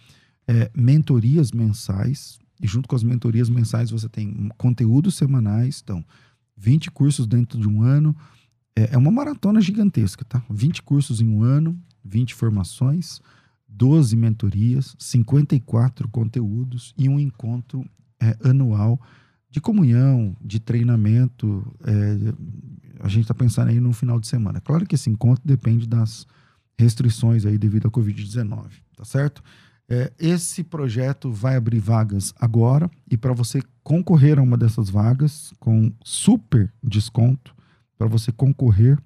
[0.47, 5.81] é, mentorias mensais, e junto com as mentorias mensais, você tem conteúdos semanais.
[5.83, 6.05] Então,
[6.61, 8.15] 20 cursos dentro de um ano.
[8.75, 10.43] É, é uma maratona gigantesca, tá?
[10.49, 13.19] 20 cursos em um ano, 20 formações,
[13.67, 17.83] 12 mentorias, 54 conteúdos e um encontro
[18.19, 19.01] é, anual
[19.49, 21.65] de comunhão, de treinamento.
[21.83, 22.33] É,
[22.99, 24.61] a gente está pensando aí no final de semana.
[24.61, 26.27] Claro que esse encontro depende das
[26.77, 29.43] restrições aí devido à Covid-19, tá certo?
[29.93, 35.51] É, esse projeto vai abrir vagas agora e para você concorrer a uma dessas vagas
[35.59, 37.53] com super desconto,
[37.97, 38.97] para você concorrer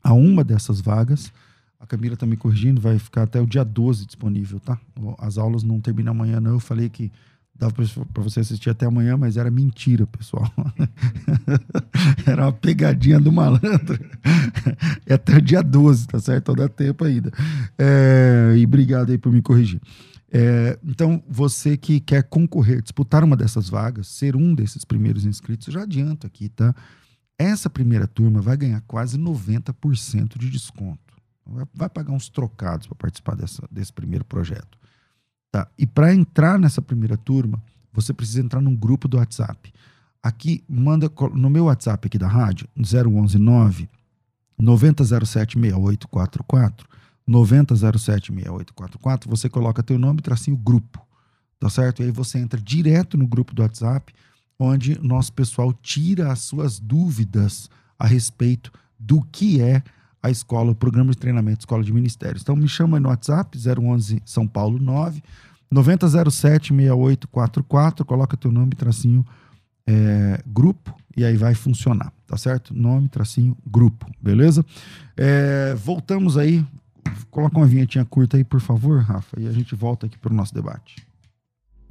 [0.00, 1.32] a uma dessas vagas,
[1.80, 4.78] a Camila está me corrigindo, vai ficar até o dia 12 disponível, tá?
[5.18, 6.52] As aulas não terminam amanhã, não.
[6.52, 7.10] Eu falei que
[7.52, 7.74] dava
[8.14, 10.48] para você assistir até amanhã, mas era mentira, pessoal.
[12.24, 13.98] era uma pegadinha do malandro.
[15.04, 16.42] é até o dia 12, tá certo?
[16.42, 17.32] Então dá tempo ainda.
[17.76, 19.80] É, e obrigado aí por me corrigir.
[20.34, 25.72] É, então, você que quer concorrer, disputar uma dessas vagas, ser um desses primeiros inscritos,
[25.72, 26.74] já adianto aqui, tá?
[27.38, 31.00] Essa primeira turma vai ganhar quase 90% de desconto.
[31.44, 34.78] Vai, vai, pagar uns trocados para participar dessa, desse primeiro projeto.
[35.50, 35.68] Tá?
[35.76, 39.70] E para entrar nessa primeira turma, você precisa entrar num grupo do WhatsApp.
[40.22, 43.90] Aqui, manda no meu WhatsApp aqui da rádio, 0119
[44.56, 46.88] 9007 6844
[47.32, 51.00] 90076844, você coloca teu nome, tracinho grupo,
[51.58, 52.02] tá certo?
[52.02, 54.12] E aí você entra direto no grupo do WhatsApp,
[54.58, 59.82] onde nosso pessoal tira as suas dúvidas a respeito do que é
[60.22, 62.42] a escola, o programa de treinamento Escola de Ministérios.
[62.42, 65.22] Então me chama no WhatsApp 011 São Paulo 9
[65.70, 69.24] 9007 6844, coloca teu nome, tracinho
[69.86, 72.74] é, grupo e aí vai funcionar, tá certo?
[72.74, 74.64] Nome, tracinho, grupo, beleza?
[75.16, 76.64] É, voltamos aí
[77.30, 80.36] Coloca uma vinhetinha curta aí, por favor, Rafa, e a gente volta aqui para o
[80.36, 80.96] nosso debate.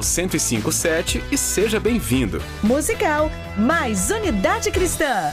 [0.00, 2.42] 1057 e seja bem-vindo.
[2.62, 5.32] Musical mais Unidade Cristã.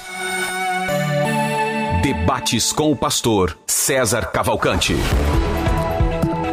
[2.02, 4.96] Debates com o pastor César Cavalcante.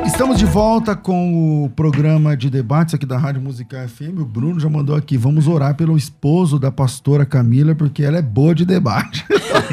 [0.05, 4.19] Estamos de volta com o programa de debates aqui da Rádio Musical FM.
[4.19, 8.23] O Bruno já mandou aqui, vamos orar pelo esposo da pastora Camila, porque ela é
[8.23, 9.25] boa de debate.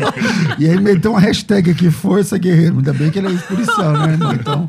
[0.59, 2.77] e aí meteu uma hashtag aqui, Força Guerreiro.
[2.77, 4.33] Ainda bem que ele é policial, né, irmão?
[4.33, 4.67] Então,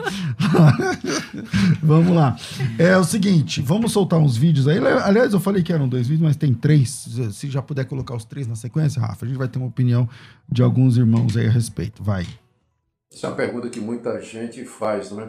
[1.83, 2.37] vamos lá.
[2.79, 4.79] É o seguinte, vamos soltar uns vídeos aí.
[4.79, 7.07] Aliás, eu falei que eram dois vídeos, mas tem três.
[7.33, 10.09] Se já puder colocar os três na sequência, Rafa, a gente vai ter uma opinião
[10.51, 12.03] de alguns irmãos aí a respeito.
[12.03, 12.27] Vai.
[13.13, 15.29] Isso é uma pergunta que muita gente faz, não é?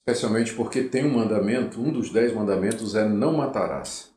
[0.00, 4.10] Especialmente porque tem um mandamento, um dos dez mandamentos é não matarás.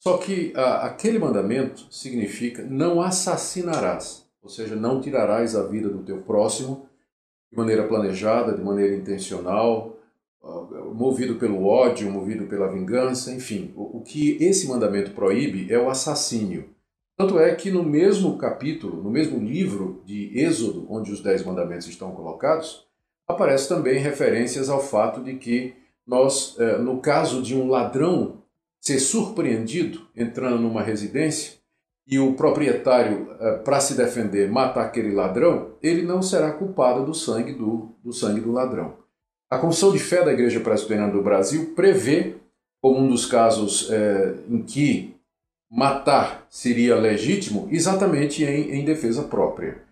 [0.00, 6.02] Só que a, aquele mandamento significa não assassinarás, ou seja, não tirarás a vida do
[6.02, 6.86] teu próximo
[7.50, 9.98] de maneira planejada, de maneira intencional,
[10.94, 13.72] movido pelo ódio, movido pela vingança, enfim.
[13.76, 16.70] O, o que esse mandamento proíbe é o assassínio.
[17.16, 21.88] Tanto é que no mesmo capítulo, no mesmo livro de Êxodo, onde os Dez Mandamentos
[21.88, 22.86] estão colocados,
[23.28, 25.74] aparece também referências ao fato de que
[26.06, 28.42] nós, eh, no caso de um ladrão
[28.80, 31.58] ser surpreendido entrando numa residência
[32.06, 37.14] e o proprietário, eh, para se defender, matar aquele ladrão, ele não será culpado do
[37.14, 38.94] sangue do, do sangue do ladrão.
[39.50, 42.36] A Confissão de Fé da Igreja Presbiteriana do Brasil prevê,
[42.80, 45.14] como um dos casos é, em que
[45.70, 49.82] matar seria legítimo, exatamente em, em defesa própria.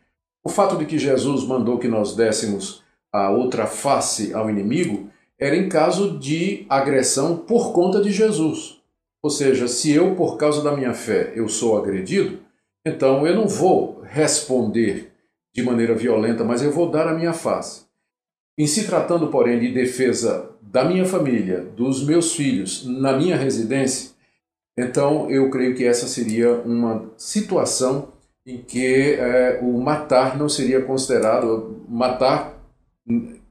[0.43, 2.86] O fato de que Jesus mandou que nós dessemos
[3.17, 8.81] a outra face ao inimigo era em caso de agressão por conta de Jesus.
[9.23, 12.39] Ou seja, se eu, por causa da minha fé, eu sou agredido,
[12.87, 15.13] então eu não vou responder
[15.55, 17.87] de maneira violenta, mas eu vou dar a minha face.
[18.59, 24.11] Em se tratando, porém, de defesa da minha família, dos meus filhos, na minha residência,
[24.79, 28.13] então eu creio que essa seria uma situação
[28.47, 32.56] em que é, o matar não seria considerado, matar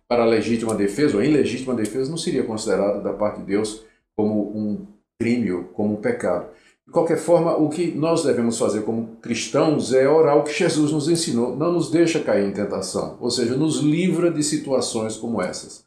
[0.07, 3.83] para legítima defesa ou em legítima defesa não seria considerado da parte de Deus
[4.15, 4.85] como um
[5.19, 6.47] crime ou como um pecado.
[6.85, 10.91] De qualquer forma, o que nós devemos fazer como cristãos é orar o que Jesus
[10.91, 11.55] nos ensinou.
[11.55, 15.83] Não nos deixa cair em tentação, ou seja, nos livra de situações como essas.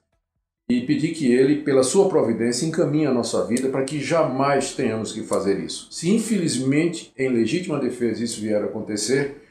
[0.69, 5.13] E pedir que Ele, pela sua providência, encaminhe a nossa vida para que jamais tenhamos
[5.13, 5.87] que fazer isso.
[5.91, 9.48] Se infelizmente, em legítima defesa, isso vier a acontecer,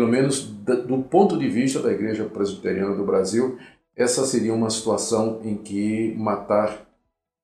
[0.00, 3.58] pelo menos do ponto de vista da Igreja Presbiteriana do Brasil,
[3.94, 6.86] essa seria uma situação em que matar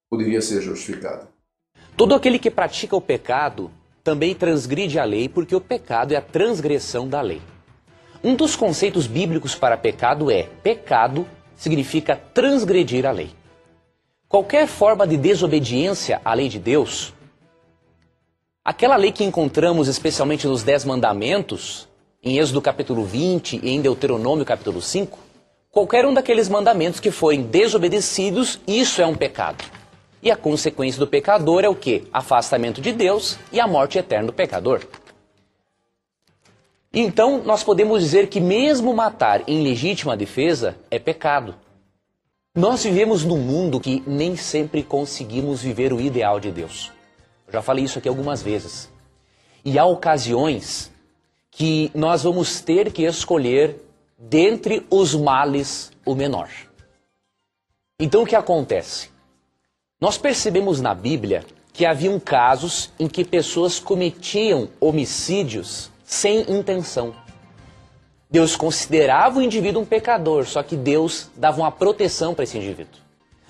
[0.08, 1.28] poderia ser justificada.
[1.98, 3.70] Todo aquele que pratica o pecado
[4.02, 7.42] também transgride a lei, porque o pecado é a transgressão da lei.
[8.24, 13.32] Um dos conceitos bíblicos para pecado é: pecado significa transgredir a lei.
[14.30, 17.12] Qualquer forma de desobediência à lei de Deus,
[18.64, 21.86] aquela lei que encontramos especialmente nos Dez Mandamentos,
[22.26, 25.16] em Êxodo capítulo 20 e em Deuteronômio capítulo 5,
[25.70, 29.62] qualquer um daqueles mandamentos que forem desobedecidos, isso é um pecado.
[30.20, 32.08] E a consequência do pecador é o que?
[32.12, 34.82] Afastamento de Deus e a morte eterna do pecador.
[36.92, 41.54] Então, nós podemos dizer que mesmo matar em legítima defesa é pecado.
[42.56, 46.90] Nós vivemos num mundo que nem sempre conseguimos viver o ideal de Deus.
[47.46, 48.90] Eu já falei isso aqui algumas vezes.
[49.64, 50.90] E há ocasiões
[51.56, 53.82] que nós vamos ter que escolher
[54.18, 56.50] dentre os males o menor.
[57.98, 59.08] Então o que acontece?
[59.98, 67.14] Nós percebemos na Bíblia que haviam casos em que pessoas cometiam homicídios sem intenção.
[68.30, 73.00] Deus considerava o indivíduo um pecador, só que Deus dava uma proteção para esse indivíduo.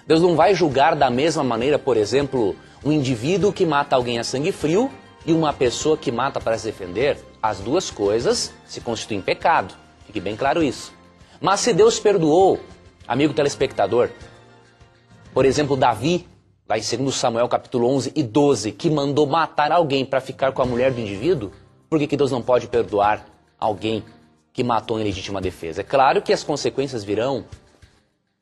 [0.07, 4.23] Deus não vai julgar da mesma maneira, por exemplo, um indivíduo que mata alguém a
[4.23, 4.93] sangue frio
[5.27, 7.19] e uma pessoa que mata para se defender.
[7.47, 9.73] As duas coisas se constituem pecado.
[10.05, 10.93] Fique bem claro isso.
[11.41, 12.59] Mas se Deus perdoou,
[13.07, 14.11] amigo telespectador,
[15.33, 16.27] por exemplo, Davi,
[16.69, 20.61] lá em 2 Samuel capítulo 11 e 12, que mandou matar alguém para ficar com
[20.61, 21.53] a mulher do indivíduo,
[21.89, 23.25] por que, que Deus não pode perdoar
[23.61, 24.03] alguém
[24.53, 25.83] que matou em legítima defesa?
[25.83, 27.45] É claro que as consequências virão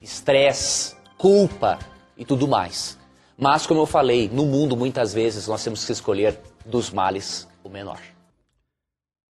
[0.01, 1.79] estresse, culpa
[2.17, 2.99] e tudo mais.
[3.37, 7.69] Mas, como eu falei, no mundo muitas vezes nós temos que escolher dos males o
[7.69, 8.14] menor.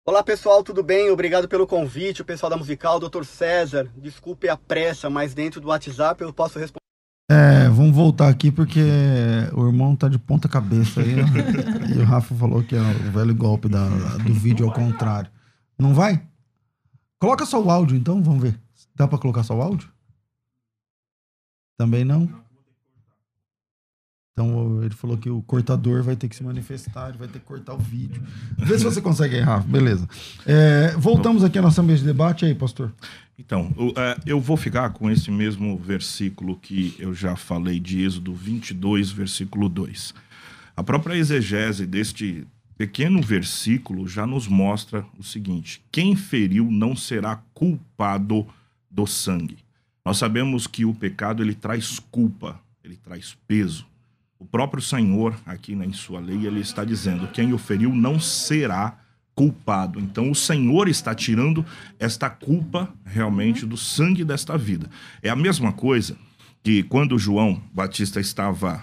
[0.05, 1.11] Olá pessoal, tudo bem?
[1.11, 3.23] Obrigado pelo convite, o pessoal da Musical, Dr.
[3.23, 3.89] César.
[3.97, 6.83] Desculpe a pressa, mas dentro do WhatsApp eu posso responder.
[7.31, 8.81] É, vamos voltar aqui porque
[9.55, 11.15] o irmão tá de ponta cabeça aí.
[11.15, 11.95] Né?
[11.95, 13.87] e o Rafa falou que é o velho golpe da,
[14.17, 15.31] do vídeo ao contrário.
[15.79, 16.27] Não vai?
[17.21, 18.61] Coloca só o áudio então, vamos ver.
[18.97, 19.89] Dá para colocar só o áudio?
[21.79, 22.29] Também não?
[24.33, 27.45] Então ele falou que o cortador vai ter que se manifestar, ele vai ter que
[27.45, 28.23] cortar o vídeo.
[28.57, 30.09] Vê se você consegue errar, beleza.
[30.47, 32.93] É, voltamos aqui à nossa mesa de debate aí, pastor.
[33.39, 38.33] Então, é, eu vou ficar com esse mesmo versículo que eu já falei de Êxodo
[38.33, 40.15] 22, versículo 2.
[40.75, 42.47] A própria exegese deste
[42.79, 48.47] pequeno versículo já nos mostra o seguinte: quem feriu não será culpado
[48.91, 49.59] do sangue.
[50.05, 53.92] Nós sabemos que o pecado ele traz culpa, ele traz peso.
[54.43, 58.99] O próprio Senhor, aqui em sua lei, ele está dizendo: quem o feriu não será
[59.37, 60.01] culpado.
[60.01, 61.65] Então o Senhor está tirando
[61.97, 64.91] esta culpa realmente do sangue desta vida.
[65.23, 66.17] É a mesma coisa
[66.61, 68.83] que quando João Batista estava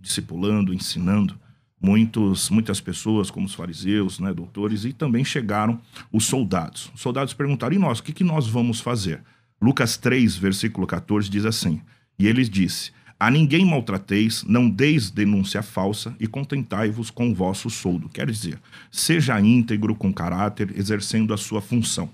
[0.00, 1.36] discipulando, ensinando,
[1.82, 5.80] muitos, muitas pessoas, como os fariseus, né, doutores, e também chegaram
[6.12, 6.88] os soldados.
[6.94, 9.24] Os soldados perguntaram: e nós, o que, que nós vamos fazer?
[9.60, 11.82] Lucas 3, versículo 14 diz assim:
[12.16, 17.68] E eles disse: A ninguém maltrateis, não deis denúncia falsa e contentai-vos com o vosso
[17.68, 18.08] soldo.
[18.08, 18.58] Quer dizer,
[18.90, 22.08] seja íntegro, com caráter, exercendo a sua função.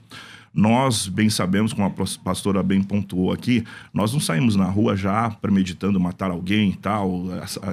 [0.52, 3.62] Nós bem sabemos, como a pastora bem pontuou aqui,
[3.94, 7.26] nós não saímos na rua já premeditando matar alguém e tal,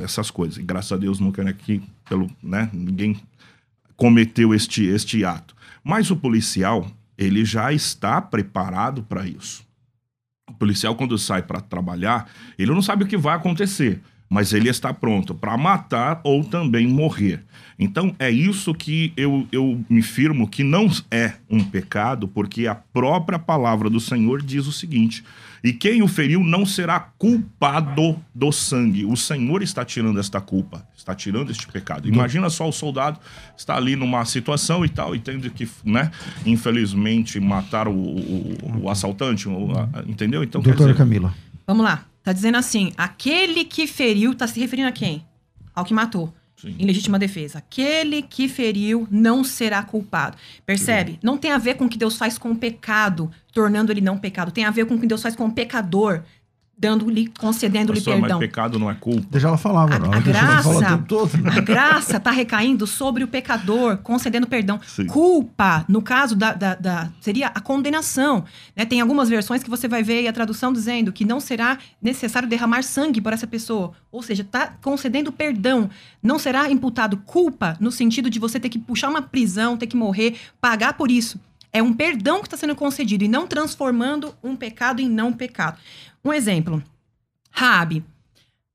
[0.03, 0.57] essas coisas.
[0.57, 3.17] E graças a Deus nunca aqui, pelo, né, ninguém
[3.95, 5.55] cometeu este, este ato.
[5.83, 6.85] Mas o policial,
[7.17, 9.65] ele já está preparado para isso.
[10.63, 14.91] Policial, quando sai para trabalhar, ele não sabe o que vai acontecer mas ele está
[14.91, 17.43] pronto para matar ou também morrer.
[17.77, 22.73] Então é isso que eu, eu me firmo que não é um pecado, porque a
[22.73, 25.23] própria palavra do Senhor diz o seguinte:
[25.63, 29.05] e quem o feriu não será culpado do sangue.
[29.05, 32.07] O Senhor está tirando esta culpa, está tirando este pecado.
[32.07, 33.17] Imagina só o soldado
[33.57, 36.11] está ali numa situação e tal, e tendo que, né,
[36.45, 39.47] infelizmente, matar o, o, o assaltante,
[40.05, 40.43] entendeu?
[40.43, 40.97] Então, Doutora dizer...
[40.97, 41.33] Camila.
[41.65, 42.05] Vamos lá.
[42.21, 45.25] Tá dizendo assim: aquele que feriu, tá se referindo a quem?
[45.73, 46.33] Ao que matou.
[46.63, 46.75] Sim.
[46.79, 47.57] Em legítima defesa.
[47.57, 50.37] Aquele que feriu não será culpado.
[50.65, 51.13] Percebe?
[51.13, 51.19] Sim.
[51.21, 54.17] Não tem a ver com o que Deus faz com o pecado, tornando ele não
[54.17, 54.51] pecado.
[54.51, 56.23] Tem a ver com o que Deus faz com o pecador,
[56.77, 58.39] dando-lhe, concedendo-lhe perdão.
[58.39, 59.25] Mas pecado não é culpa.
[59.29, 60.11] Deixa ela falar, mano.
[60.11, 64.79] A, a graça, todo, a graça está recaindo sobre o pecador, concedendo perdão.
[64.85, 65.05] Sim.
[65.05, 68.43] Culpa, no caso da, da, da, seria a condenação.
[68.75, 68.85] Né?
[68.85, 72.83] Tem algumas versões que você vai ver a tradução dizendo que não será necessário derramar
[72.83, 73.93] sangue por essa pessoa.
[74.11, 75.89] Ou seja, está concedendo perdão.
[76.21, 79.95] Não será imputado culpa no sentido de você ter que puxar uma prisão, ter que
[79.95, 81.39] morrer, pagar por isso.
[81.71, 85.77] É um perdão que está sendo concedido e não transformando um pecado em não pecado.
[86.23, 86.81] Um exemplo.
[87.51, 88.03] Rabi.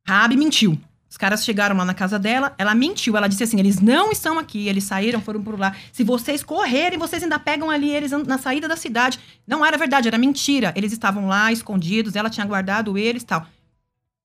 [0.07, 0.78] Rabi mentiu.
[1.11, 3.16] Os caras chegaram lá na casa dela, ela mentiu.
[3.16, 5.74] Ela disse assim: eles não estão aqui, eles saíram, foram por lá.
[5.92, 9.18] Se vocês correrem, vocês ainda pegam ali eles na saída da cidade.
[9.46, 10.72] Não era verdade, era mentira.
[10.76, 13.46] Eles estavam lá escondidos, ela tinha guardado eles tal.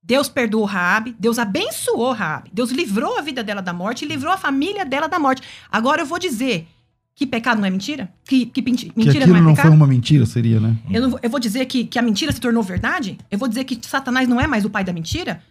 [0.05, 4.34] Deus perdoou Raabe, Deus abençoou Raabe, Deus livrou a vida dela da morte e livrou
[4.34, 5.41] a família dela da morte.
[5.71, 6.67] Agora eu vou dizer,
[7.16, 8.11] que pecado não é mentira?
[8.26, 10.76] Que, que mentira que aquilo não é não foi uma mentira, seria, né?
[10.91, 13.18] Eu, não, eu vou dizer que, que a mentira se tornou verdade?
[13.30, 15.41] Eu vou dizer que Satanás não é mais o pai da mentira?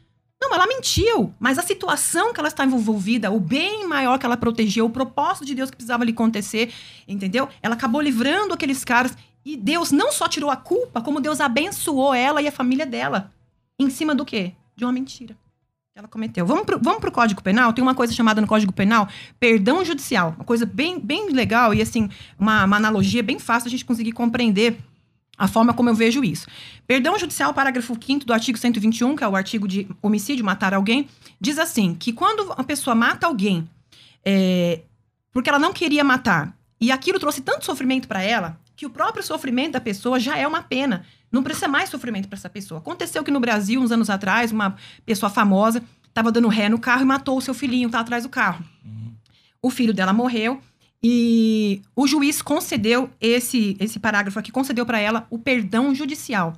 [0.40, 4.36] Não, ela mentiu, mas a situação que ela está envolvida, o bem maior que ela
[4.36, 6.72] protegeu, o propósito de Deus que precisava lhe acontecer,
[7.06, 7.48] entendeu?
[7.62, 12.12] Ela acabou livrando aqueles caras e Deus não só tirou a culpa, como Deus abençoou
[12.12, 13.32] ela e a família dela.
[13.78, 14.52] Em cima do quê?
[14.74, 15.36] De uma mentira
[15.95, 16.47] ela cometeu.
[16.47, 17.70] Vamos pro, vamos pro Código Penal?
[17.74, 19.07] Tem uma coisa chamada no Código Penal
[19.38, 20.32] perdão judicial.
[20.36, 24.12] Uma coisa bem, bem legal e, assim, uma, uma analogia bem fácil a gente conseguir
[24.12, 24.78] compreender
[25.36, 26.47] a forma como eu vejo isso.
[26.86, 31.09] Perdão judicial, parágrafo 5 do artigo 121, que é o artigo de homicídio, matar alguém,
[31.38, 33.68] diz assim, que quando a pessoa mata alguém
[34.24, 34.80] é,
[35.30, 39.22] porque ela não queria matar, e aquilo trouxe tanto sofrimento para ela, que o próprio
[39.22, 41.05] sofrimento da pessoa já é uma pena.
[41.32, 42.78] Não precisa mais sofrimento para essa pessoa.
[42.78, 44.76] Aconteceu que no Brasil, uns anos atrás, uma
[45.06, 48.28] pessoa famosa estava dando ré no carro e matou o seu filhinho, tá atrás do
[48.28, 48.62] carro.
[48.84, 49.12] Uhum.
[49.62, 50.60] O filho dela morreu
[51.02, 56.52] e o juiz concedeu esse esse parágrafo aqui, concedeu para ela o perdão judicial.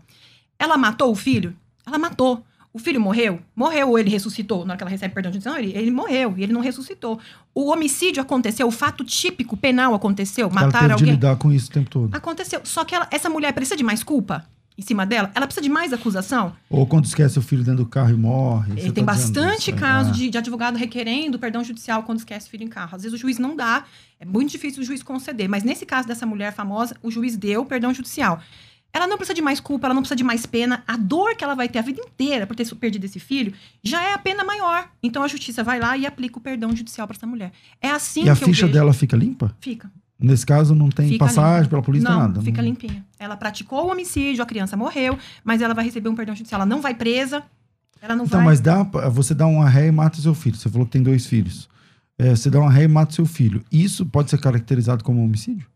[0.59, 1.57] Ela matou o filho?
[1.87, 2.45] Ela matou.
[2.73, 3.41] O filho morreu?
[3.55, 4.65] Morreu ou ele ressuscitou?
[4.65, 7.21] Na hora que ela recebe perdão judicial, ele, ele morreu e ele não ressuscitou.
[7.55, 11.07] O homicídio aconteceu, o fato típico penal aconteceu, matar ela teve alguém.
[11.07, 12.13] De lidar com isso o tempo todo.
[12.13, 12.61] Aconteceu.
[12.65, 14.45] Só que ela, essa mulher precisa de mais culpa?
[14.77, 16.53] Em cima dela, ela precisa de mais acusação.
[16.69, 18.73] Ou quando esquece o filho dentro do carro e morre.
[18.73, 22.65] Ele tem tá bastante caso de, de, advogado requerendo perdão judicial quando esquece o filho
[22.65, 22.97] em carro.
[22.97, 23.85] Às vezes o juiz não dá,
[24.19, 25.49] é muito difícil o juiz conceder.
[25.49, 28.41] Mas nesse caso dessa mulher famosa, o juiz deu perdão judicial.
[28.93, 30.83] Ela não precisa de mais culpa, ela não precisa de mais pena.
[30.87, 33.53] A dor que ela vai ter a vida inteira por ter perdido esse filho
[33.83, 34.89] já é a pena maior.
[35.03, 37.53] Então a justiça vai lá e aplica o perdão judicial para essa mulher.
[37.81, 39.57] É assim e que a ficha dela fica limpa?
[39.61, 39.91] Fica.
[40.19, 41.71] Nesse caso, não tem fica passagem limpa.
[41.71, 42.41] pela polícia, não, nada.
[42.41, 43.05] Fica limpinha.
[43.19, 46.61] Ela praticou o homicídio, a criança morreu, mas ela vai receber um perdão judicial.
[46.61, 47.43] Ela não vai presa.
[48.01, 48.47] Ela não então, vai...
[48.49, 50.57] mas dá, você dá uma ré e mata seu filho.
[50.57, 51.69] Você falou que tem dois filhos.
[52.19, 53.65] É, você dá uma ré e mata seu filho.
[53.73, 55.67] Isso pode ser caracterizado como homicídio?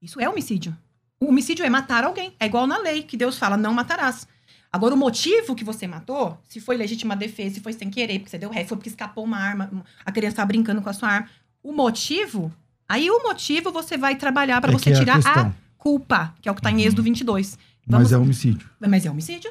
[0.00, 0.76] Isso é homicídio.
[1.20, 2.34] O homicídio é matar alguém.
[2.40, 4.26] É igual na lei, que Deus fala, não matarás.
[4.72, 8.30] Agora, o motivo que você matou, se foi legítima defesa, se foi sem querer, porque
[8.30, 9.70] você deu ré, foi porque escapou uma arma,
[10.04, 11.28] a criança estava brincando com a sua arma.
[11.62, 12.50] O motivo
[12.92, 16.46] Aí o motivo você vai trabalhar para é você é tirar a, a, culpa, que
[16.46, 16.80] é o que está em uhum.
[16.80, 17.58] Êxodo 22.
[17.86, 18.02] Vamos...
[18.02, 18.68] Mas é homicídio.
[18.78, 19.50] Mas é homicídio.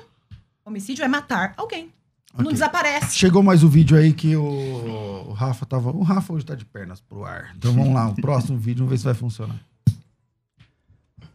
[0.64, 1.92] Homicídio é matar alguém.
[2.36, 2.46] Okay.
[2.46, 3.18] Não desaparece.
[3.18, 4.44] Chegou mais o um vídeo aí que o,
[5.30, 5.90] o, Rafa tava.
[5.90, 7.52] O Rafa hoje tá de pernas pro ar.
[7.58, 9.60] Então vamos lá, o próximo vídeo, vamos ver se vai funcionar.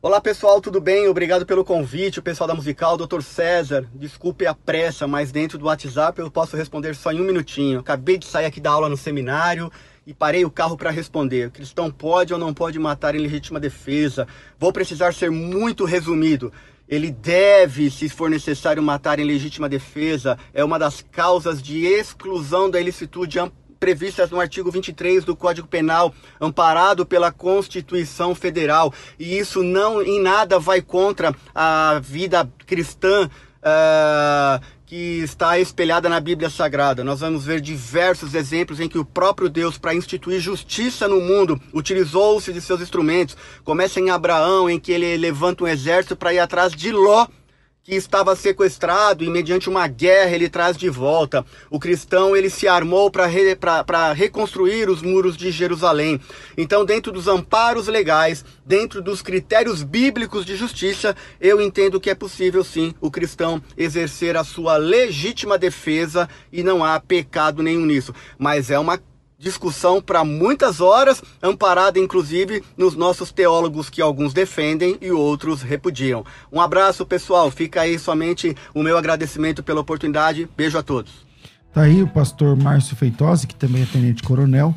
[0.00, 1.08] Olá pessoal, tudo bem?
[1.08, 3.20] Obrigado pelo convite, o pessoal da Musical, Dr.
[3.20, 3.84] César.
[3.92, 7.80] Desculpe a pressa, mas dentro do WhatsApp eu posso responder só em um minutinho.
[7.80, 9.72] Acabei de sair aqui da aula no seminário
[10.06, 11.50] e parei o carro para responder.
[11.50, 14.28] Cristão pode ou não pode matar em legítima defesa?
[14.58, 16.52] Vou precisar ser muito resumido.
[16.88, 20.38] Ele deve, se for necessário, matar em legítima defesa.
[20.54, 23.40] É uma das causas de exclusão da ilicitude
[23.80, 28.92] previstas no artigo 23 do Código Penal, amparado pela Constituição Federal.
[29.18, 33.28] E isso não em nada vai contra a vida cristã.
[33.58, 37.02] Uh, que está espelhada na Bíblia Sagrada.
[37.02, 41.60] Nós vamos ver diversos exemplos em que o próprio Deus, para instituir justiça no mundo,
[41.74, 43.36] utilizou-se de seus instrumentos.
[43.64, 47.26] Começa em Abraão, em que ele levanta um exército para ir atrás de Ló,
[47.86, 51.46] que estava sequestrado e mediante uma guerra ele traz de volta.
[51.70, 53.56] O cristão ele se armou para re,
[54.12, 56.20] reconstruir os muros de Jerusalém.
[56.58, 62.14] Então, dentro dos amparos legais, dentro dos critérios bíblicos de justiça, eu entendo que é
[62.16, 68.12] possível sim o cristão exercer a sua legítima defesa e não há pecado nenhum nisso.
[68.36, 69.00] Mas é uma
[69.38, 76.24] discussão para muitas horas, amparada inclusive nos nossos teólogos que alguns defendem e outros repudiam.
[76.50, 77.50] Um abraço, pessoal.
[77.50, 80.48] Fica aí somente o meu agradecimento pela oportunidade.
[80.56, 81.26] Beijo a todos.
[81.72, 84.74] Tá aí o pastor Márcio Feitosi, que também é tenente-coronel,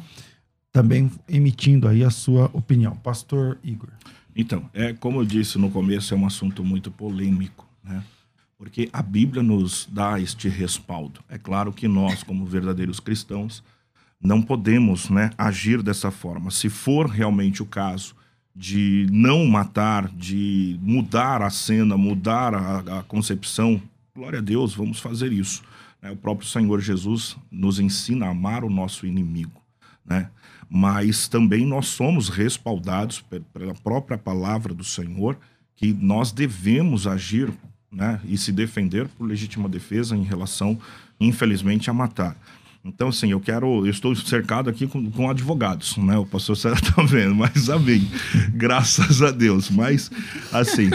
[0.72, 2.96] também emitindo aí a sua opinião.
[2.98, 3.90] Pastor Igor.
[4.36, 8.04] Então, é como eu disse no começo, é um assunto muito polêmico, né?
[8.58, 11.22] Porque a Bíblia nos dá este respaldo.
[11.30, 13.64] É claro que nós, como verdadeiros cristãos,
[14.22, 16.52] não podemos né, agir dessa forma.
[16.52, 18.16] Se for realmente o caso
[18.56, 23.82] de não matar, de mudar a cena, mudar a, a concepção,
[24.14, 25.64] glória a Deus, vamos fazer isso.
[26.02, 26.12] Né?
[26.12, 29.62] O próprio Senhor Jesus nos ensina a amar o nosso inimigo.
[30.06, 30.30] Né?
[30.70, 35.38] Mas também nós somos respaldados pela própria palavra do Senhor
[35.76, 37.54] que nós devemos agir
[37.90, 40.78] né, e se defender por legítima defesa em relação,
[41.20, 42.36] infelizmente, a matar.
[42.84, 43.86] Então, assim, eu quero.
[43.86, 46.18] Eu estou cercado aqui com, com advogados, né?
[46.18, 48.10] O pastor Sérgio está vendo, mas amém.
[48.54, 49.70] Graças a Deus.
[49.70, 50.10] Mas,
[50.52, 50.90] assim,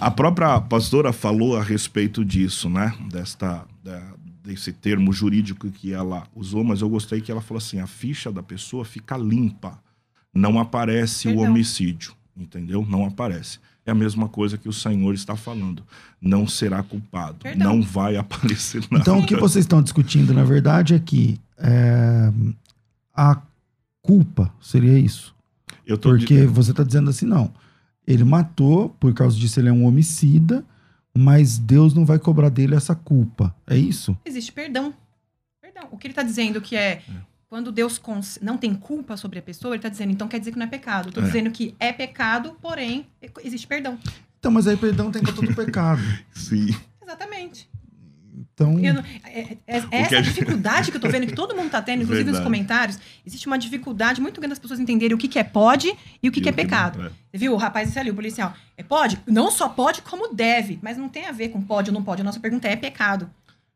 [0.00, 2.94] a própria pastora falou a respeito disso, né?
[3.08, 3.64] Desta.
[3.82, 7.86] Da, desse termo jurídico que ela usou, mas eu gostei que ela falou assim: a
[7.86, 9.78] ficha da pessoa fica limpa,
[10.34, 11.44] não aparece Perdão.
[11.44, 12.86] o homicídio, entendeu?
[12.88, 13.58] Não aparece.
[13.84, 15.82] É a mesma coisa que o Senhor está falando.
[16.20, 17.38] Não será culpado.
[17.42, 17.76] Perdão.
[17.76, 19.02] Não vai aparecer nada.
[19.02, 22.32] Então, o que vocês estão discutindo, na verdade, é que é,
[23.14, 23.40] a
[24.02, 25.34] culpa seria isso.
[26.00, 27.52] Porque você está dizendo assim, não.
[28.06, 30.64] Ele matou, por causa disso ele é um homicida,
[31.16, 33.54] mas Deus não vai cobrar dele essa culpa.
[33.66, 34.16] É isso?
[34.24, 34.94] Existe perdão.
[35.60, 35.88] Perdão.
[35.90, 37.02] O que ele está dizendo que é, é
[37.50, 38.00] quando Deus
[38.40, 40.68] não tem culpa sobre a pessoa, ele está dizendo, então quer dizer que não é
[40.68, 41.08] pecado.
[41.08, 41.26] Estou é.
[41.26, 43.04] dizendo que é pecado, porém,
[43.42, 43.98] existe perdão.
[44.38, 46.00] Então, mas aí perdão tem conta do pecado.
[46.32, 46.68] Sim.
[47.02, 47.68] Exatamente.
[48.54, 48.74] Então.
[48.74, 51.82] Não, é, é, é essa a dificuldade que eu tô vendo que todo mundo tá
[51.82, 52.38] tendo, inclusive Verdade.
[52.38, 52.98] nos comentários.
[53.26, 55.92] Existe uma dificuldade muito grande das pessoas entenderem o que, que é pode
[56.22, 57.02] e o que, e que é pecado.
[57.02, 57.10] é.
[57.30, 57.52] Você viu?
[57.52, 58.54] O rapaz disse ali, o policial.
[58.76, 59.20] É pode?
[59.26, 60.78] Não só pode, como deve.
[60.82, 62.20] Mas não tem a ver com pode ou não pode.
[62.20, 63.28] A nossa pergunta é: é pecado?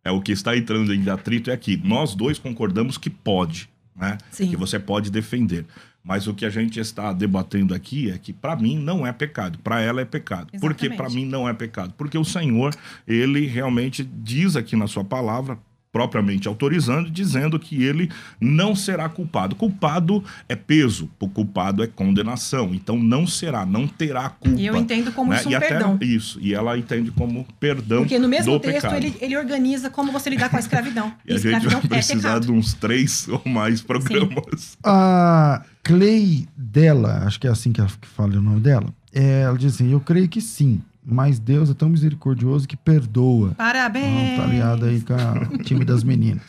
[0.05, 1.80] É o que está entrando em atrito é aqui.
[1.82, 4.18] Nós dois concordamos que pode, né?
[4.30, 4.50] Sim.
[4.50, 5.64] Que você pode defender.
[6.05, 9.59] Mas o que a gente está debatendo aqui é que para mim não é pecado,
[9.61, 10.50] para ela é pecado.
[10.52, 10.61] Exatamente.
[10.61, 11.94] Por que para mim não é pecado?
[11.96, 12.76] Porque o Senhor,
[13.09, 15.59] ele realmente diz aqui na sua palavra,
[15.95, 19.55] propriamente autorizando, dizendo que ele não será culpado.
[19.55, 22.74] Culpado é peso, o culpado é condenação.
[22.74, 24.61] Então não será, não terá culpa.
[24.61, 25.36] E eu entendo como né?
[25.36, 25.99] isso um e perdão.
[26.01, 30.28] Isso, e ela entende como perdão Porque no mesmo texto ele, ele, organiza como você
[30.28, 31.12] lidar com a escravidão.
[31.24, 34.34] e, e a gente vai é precisar é de uns três ou mais programas.
[34.59, 34.76] Sim.
[34.82, 39.74] A Clay dela, acho que é assim que fala o nome dela, é, ela diz
[39.74, 43.52] assim, eu creio que sim, mas Deus é tão misericordioso que perdoa.
[43.57, 44.38] Parabéns!
[44.38, 46.44] Ah, tá aliado aí com o time das meninas.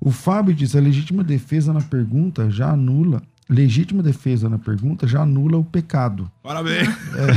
[0.00, 3.22] O Fábio diz: a legítima defesa na pergunta já anula.
[3.48, 6.30] Legítima defesa na pergunta já anula o pecado.
[6.42, 6.88] Parabéns!
[6.88, 7.32] É.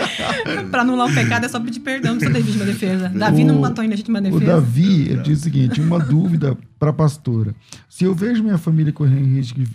[0.70, 3.08] para anular o pecado é só pedir perdão para legítima defesa.
[3.08, 4.42] Davi o, não matou em legítima defesa.
[4.42, 7.54] O Davi ele diz o seguinte: uma dúvida para a pastora.
[7.88, 9.26] Se eu vejo minha família correndo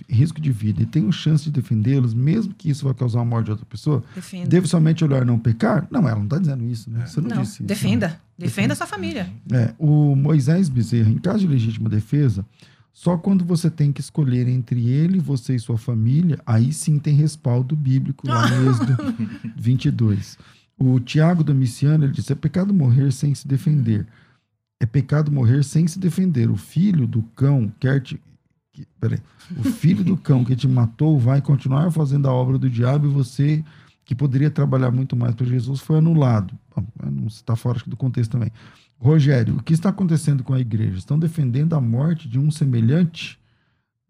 [0.10, 3.46] risco, de vida e tenho chance de defendê-los, mesmo que isso vá causar a morte
[3.46, 4.48] de outra pessoa, Defenda.
[4.48, 5.88] devo somente olhar e não pecar?
[5.92, 7.06] Não, ela não está dizendo isso, né?
[7.06, 8.08] Você não, não disse defenda.
[8.08, 8.16] isso.
[8.16, 8.22] Né?
[8.38, 9.30] Defenda a sua família.
[9.52, 12.46] É, o Moisés Bezerra, em caso de legítima defesa,
[12.96, 17.14] só quando você tem que escolher entre ele, você e sua família, aí sim tem
[17.14, 18.98] respaldo bíblico lá no Êxodo
[19.56, 20.38] 22.
[20.80, 24.08] O Tiago Domiciano, ele disse, é pecado morrer sem se defender
[24.80, 26.50] é pecado morrer sem se defender.
[26.50, 28.20] O filho do cão quer te.
[29.00, 29.20] Peraí.
[29.58, 33.10] O filho do cão que te matou vai continuar fazendo a obra do diabo e
[33.10, 33.64] você
[34.04, 36.54] que poderia trabalhar muito mais para Jesus foi anulado.
[37.04, 38.52] Não está fora do contexto também.
[39.00, 40.98] Rogério, o que está acontecendo com a igreja?
[40.98, 43.40] Estão defendendo a morte de um semelhante?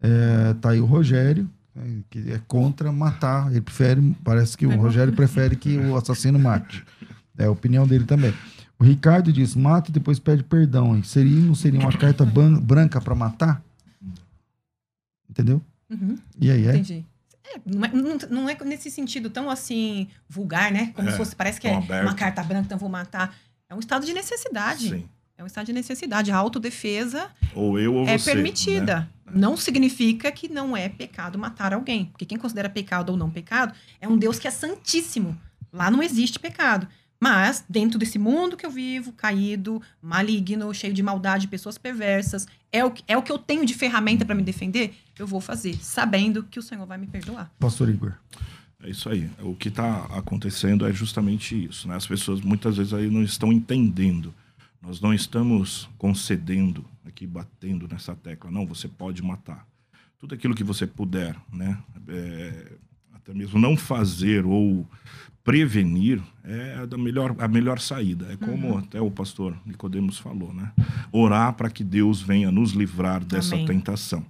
[0.00, 3.50] É, tá aí o Rogério, né, que é contra matar.
[3.50, 6.84] Ele prefere, parece que o Rogério prefere que o assassino mate.
[7.36, 8.32] É a opinião dele também.
[8.78, 11.02] O Ricardo diz: mata e depois pede perdão.
[11.02, 13.62] Seria, não seria uma carta branca para matar?
[15.28, 15.60] Entendeu?
[15.90, 16.16] Uhum.
[16.40, 16.70] E aí, é?
[16.70, 17.04] Entendi.
[17.44, 20.92] É, não, é, não, não, é, nesse sentido tão assim vulgar, né?
[20.94, 22.02] Como é, se fosse, parece que é aberto.
[22.06, 23.34] uma carta branca, então vou matar.
[23.68, 24.90] É um estado de necessidade.
[24.90, 25.08] Sim.
[25.38, 26.30] É um estado de necessidade.
[26.30, 29.00] A autodefesa ou eu ou é você, permitida.
[29.26, 29.32] Né?
[29.34, 32.06] Não significa que não é pecado matar alguém.
[32.06, 35.38] Porque quem considera pecado ou não pecado é um Deus que é santíssimo.
[35.72, 36.88] Lá não existe pecado.
[37.18, 42.84] Mas, dentro desse mundo que eu vivo, caído, maligno, cheio de maldade, pessoas perversas, é
[42.84, 46.42] o, é o que eu tenho de ferramenta para me defender, eu vou fazer, sabendo
[46.44, 47.50] que o Senhor vai me perdoar.
[47.58, 48.12] Pastor Igor.
[48.82, 49.30] É isso aí.
[49.40, 51.88] O que está acontecendo é justamente isso.
[51.88, 51.96] Né?
[51.96, 54.34] As pessoas muitas vezes aí não estão entendendo.
[54.80, 58.50] Nós não estamos concedendo aqui, batendo nessa tecla.
[58.50, 59.66] Não, você pode matar.
[60.18, 61.78] Tudo aquilo que você puder, né?
[62.08, 62.72] É,
[63.14, 64.86] até mesmo não fazer ou
[65.42, 68.32] prevenir é a melhor, a melhor saída.
[68.32, 68.78] É como uhum.
[68.78, 70.72] até o pastor Nicodemos falou, né?
[71.12, 73.66] Orar para que Deus venha nos livrar dessa Amém.
[73.66, 74.24] tentação.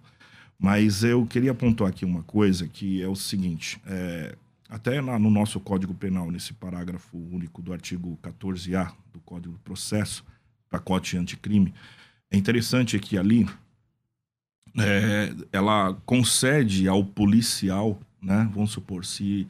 [0.59, 4.37] Mas eu queria apontar aqui uma coisa que é o seguinte: é,
[4.69, 9.61] até lá no nosso Código Penal, nesse parágrafo único do artigo 14A do Código do
[9.61, 10.25] Processo,
[10.71, 11.73] pacote anticrime,
[12.31, 13.47] é interessante que ali
[14.79, 18.49] é, ela concede ao policial, né?
[18.53, 19.47] Vamos supor, se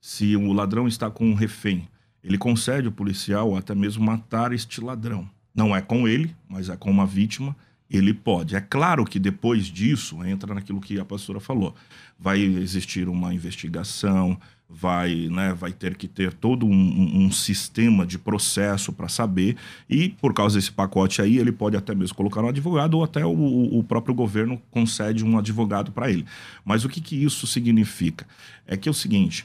[0.00, 1.86] se o ladrão está com um refém,
[2.24, 5.28] ele concede ao policial até mesmo matar este ladrão.
[5.54, 7.54] Não é com ele, mas é com uma vítima,
[7.90, 8.54] ele pode.
[8.54, 11.74] É claro que depois disso, entra naquilo que a pastora falou,
[12.18, 14.38] vai existir uma investigação,
[14.68, 19.56] vai, né, vai ter que ter todo um, um sistema de processo para saber,
[19.88, 23.26] e por causa desse pacote aí, ele pode até mesmo colocar um advogado, ou até
[23.26, 26.24] o, o próprio governo concede um advogado para ele.
[26.64, 28.24] Mas o que, que isso significa?
[28.66, 29.44] É que é o seguinte: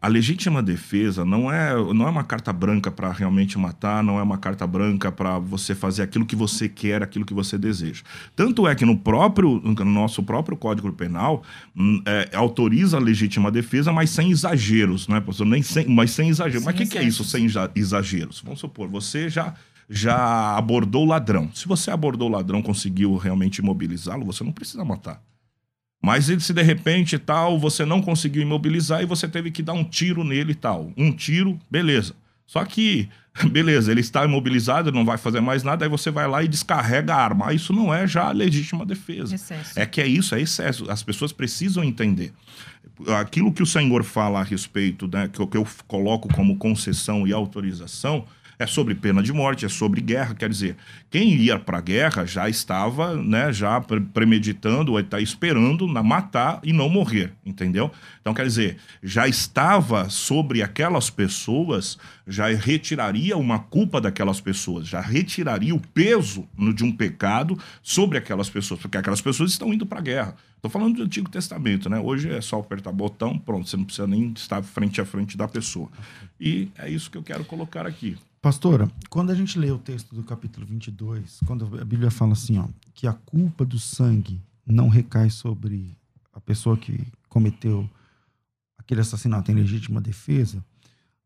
[0.00, 4.22] a legítima defesa não é, não é uma carta branca para realmente matar, não é
[4.22, 8.02] uma carta branca para você fazer aquilo que você quer, aquilo que você deseja.
[8.36, 11.42] Tanto é que no próprio no nosso próprio Código Penal
[11.74, 15.46] hum, é, autoriza a legítima defesa, mas sem exageros, não é, professor?
[15.46, 16.64] Nem sem, mas sem exageros.
[16.64, 18.42] Mas o que, que é isso sem exageros?
[18.44, 19.54] Vamos supor, você já
[19.88, 21.50] já abordou o ladrão.
[21.52, 25.22] Se você abordou o ladrão, conseguiu realmente imobilizá-lo, você não precisa matar.
[26.04, 29.82] Mas se de repente tal, você não conseguiu imobilizar e você teve que dar um
[29.82, 30.92] tiro nele e tal.
[30.98, 32.14] Um tiro, beleza.
[32.46, 33.08] Só que,
[33.50, 37.14] beleza, ele está imobilizado, não vai fazer mais nada, aí você vai lá e descarrega
[37.14, 37.54] a arma.
[37.54, 39.34] Isso não é já legítima defesa.
[39.34, 39.80] Excesso.
[39.80, 40.90] É que é isso, é excesso.
[40.90, 42.34] As pessoas precisam entender.
[43.18, 48.26] Aquilo que o Senhor fala a respeito, né, que eu coloco como concessão e autorização,
[48.58, 50.34] é sobre pena de morte, é sobre guerra.
[50.34, 50.76] Quer dizer,
[51.10, 53.80] quem ia para a guerra já estava, né, já
[54.12, 57.90] premeditando, ou está esperando na matar e não morrer, entendeu?
[58.20, 65.00] Então, quer dizer, já estava sobre aquelas pessoas, já retiraria uma culpa daquelas pessoas, já
[65.00, 69.98] retiraria o peso de um pecado sobre aquelas pessoas, porque aquelas pessoas estão indo para
[69.98, 70.36] a guerra.
[70.56, 72.00] Estou falando do Antigo Testamento, né?
[72.00, 75.46] Hoje é só apertar botão, pronto, você não precisa nem estar frente a frente da
[75.46, 75.90] pessoa.
[76.40, 78.16] E é isso que eu quero colocar aqui.
[78.44, 82.58] Pastora, quando a gente lê o texto do capítulo 22, quando a Bíblia fala assim,
[82.58, 85.96] ó, que a culpa do sangue não recai sobre
[86.30, 87.88] a pessoa que cometeu
[88.76, 90.62] aquele assassinato em legítima defesa,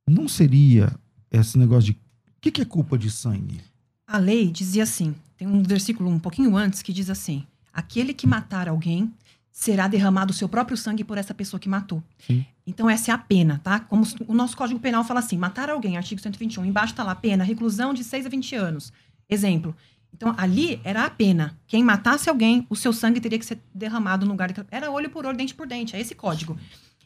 [0.08, 0.96] não seria
[1.28, 1.98] esse negócio de.
[1.98, 3.60] O que, que é culpa de sangue?
[4.06, 8.28] A lei dizia assim: tem um versículo um pouquinho antes que diz assim: aquele que
[8.28, 9.12] matar alguém
[9.58, 12.00] será derramado o seu próprio sangue por essa pessoa que matou.
[12.24, 12.46] Sim.
[12.64, 13.80] Então, essa é a pena, tá?
[13.80, 17.42] Como o nosso Código Penal fala assim: matar alguém, artigo 121, embaixo está lá, pena,
[17.42, 18.92] reclusão de 6 a 20 anos.
[19.28, 19.74] Exemplo.
[20.14, 21.58] Então, ali era a pena.
[21.66, 24.48] Quem matasse alguém, o seu sangue teria que ser derramado no lugar.
[24.70, 25.96] Era olho por olho, dente por dente.
[25.96, 26.56] É esse código.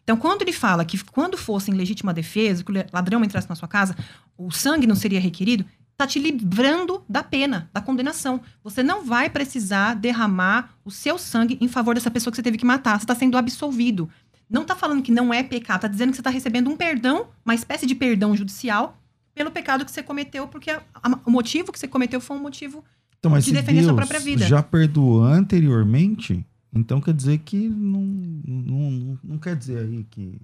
[0.03, 3.55] Então, quando ele fala que quando fosse em legítima defesa, que o ladrão entrasse na
[3.55, 3.97] sua casa,
[4.37, 8.41] o sangue não seria requerido, está te livrando da pena, da condenação.
[8.65, 12.59] Você não vai precisar derramar o seu sangue em favor dessa pessoa que você teve
[12.59, 12.99] que matar.
[12.99, 14.09] Você está sendo absolvido.
[14.51, 17.29] Não está falando que não é pecado, está dizendo que você está recebendo um perdão,
[17.45, 18.99] uma espécie de perdão judicial,
[19.35, 22.41] pelo pecado que você cometeu, porque a, a, o motivo que você cometeu foi um
[22.41, 22.85] motivo
[23.19, 24.45] então, de defender Deus sua própria vida.
[24.47, 30.39] Já perdoou anteriormente, então quer dizer que não, não, não, não quer dizer aí que,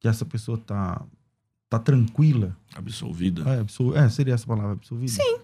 [0.00, 1.02] que essa pessoa está
[1.68, 2.56] tá tranquila.
[2.74, 3.42] Absolvida.
[3.42, 3.96] É, absol...
[3.96, 5.12] é, seria essa palavra, absolvida?
[5.12, 5.38] Sim.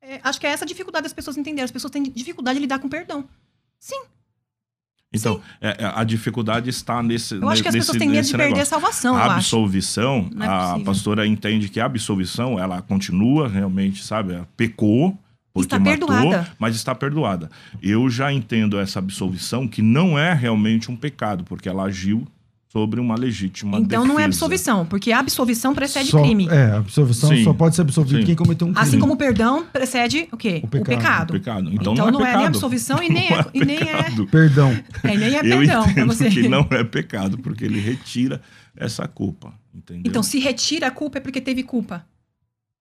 [0.00, 1.64] É, acho que é essa a dificuldade das pessoas entenderem.
[1.64, 3.24] As pessoas têm dificuldade de lidar com perdão.
[3.78, 4.02] Sim.
[5.14, 7.34] Então, é, é, a dificuldade está nesse.
[7.34, 9.14] Eu acho que as pessoas têm medo de perder a salvação.
[9.14, 14.32] A absolvição, é a pastora entende que a absolvição, ela continua realmente, sabe?
[14.34, 15.18] Ela Pecou.
[15.52, 16.50] Porque Está matou, perdoada.
[16.58, 17.50] mas está perdoada.
[17.82, 22.26] Eu já entendo essa absolvição que não é realmente um pecado, porque ela agiu
[22.72, 24.28] sobre uma legítima Então não é defesa.
[24.28, 26.48] absolvição, porque a absolvição precede Só- crime.
[26.48, 27.44] É, a absolvição Sim.
[27.44, 28.24] só pode ser absolvido Sim.
[28.26, 28.88] quem cometeu um crime.
[28.88, 30.60] Assim como o perdão precede o quê?
[30.64, 31.34] O pecado.
[31.34, 31.68] Pecado.
[31.70, 32.38] Então, Então não, não é é pecado.
[32.38, 34.26] nem absolvição e nem é- Não e nem é- pecado.
[34.28, 34.70] Perdão.
[35.04, 36.30] É, nem é Eu perdão entendo você.
[36.30, 38.40] que não é pecado, porque ele retira
[38.74, 39.52] essa culpa.
[39.74, 40.04] Entendeu?
[40.06, 42.04] Então, se retira a culpa é porque teve culpa.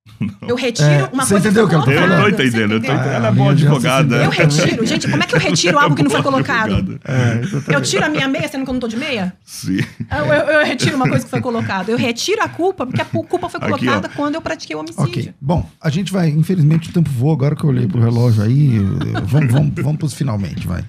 [0.47, 2.15] Eu retiro É, uma você coisa entendeu o que ela tá eu colocada.
[2.15, 2.35] tô falando?
[2.37, 3.13] Você entendendo, eu tô entendendo.
[3.13, 4.15] Ela é Ah, boa advogada.
[4.23, 4.85] Eu retiro.
[4.85, 6.99] Gente, como é que eu retiro algo que não foi colocado?
[7.05, 7.75] É.
[7.75, 9.33] Eu tiro a minha meia sendo que eu não tô de meia?
[9.45, 9.79] Sim.
[10.11, 11.91] Eu, eu- eu retiro uma coisa que foi colocada.
[11.91, 14.15] Eu retiro a culpa porque a culpa foi Aqui, colocada ó.
[14.15, 15.03] quando eu pratiquei o homicídio.
[15.03, 15.33] Ok.
[15.39, 16.29] Bom, a gente vai.
[16.29, 17.33] Infelizmente o tempo voa.
[17.33, 20.83] Agora que eu olhei pro relógio aí, eh, vamos, vamos, vamos pros finalmente, vai.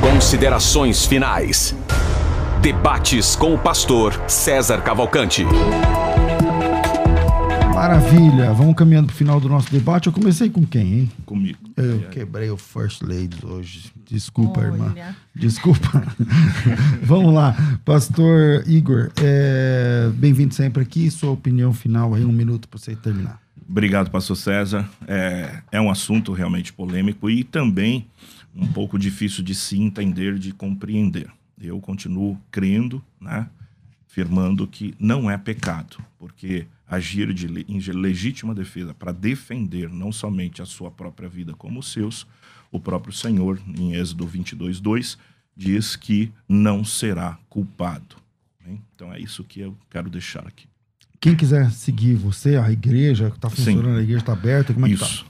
[0.00, 1.74] Considerações finais.
[2.60, 5.44] Debates com o pastor César Cavalcante.
[7.76, 8.54] Maravilha.
[8.54, 10.06] Vamos caminhando pro final do nosso debate.
[10.06, 11.12] Eu comecei com quem, hein?
[11.26, 11.58] Comigo.
[11.76, 13.92] Eu quebrei o First Ladies hoje.
[14.08, 14.66] Desculpa, Olha.
[14.68, 14.94] irmã.
[15.34, 16.02] Desculpa.
[17.04, 17.54] Vamos lá.
[17.84, 21.10] Pastor Igor, é, bem-vindo sempre aqui.
[21.10, 23.38] Sua opinião final aí, um minuto para você terminar.
[23.68, 24.88] Obrigado, pastor César.
[25.06, 28.06] É, é um assunto realmente polêmico e também
[28.56, 31.28] um pouco difícil de se entender, de compreender.
[31.60, 33.46] Eu continuo crendo, né,
[34.16, 40.62] afirmando que não é pecado, porque agir de, em legítima defesa para defender não somente
[40.62, 42.26] a sua própria vida como os seus,
[42.72, 45.18] o próprio Senhor, em Êxodo 22, 2,
[45.54, 48.16] diz que não será culpado.
[48.64, 48.78] né?
[48.94, 50.66] Então é isso que eu quero deixar aqui.
[51.20, 53.56] Quem quiser seguir você, a igreja, que tá Sim.
[53.56, 55.04] funcionando, a igreja tá aberta, como é que tá?
[55.04, 55.26] Isso.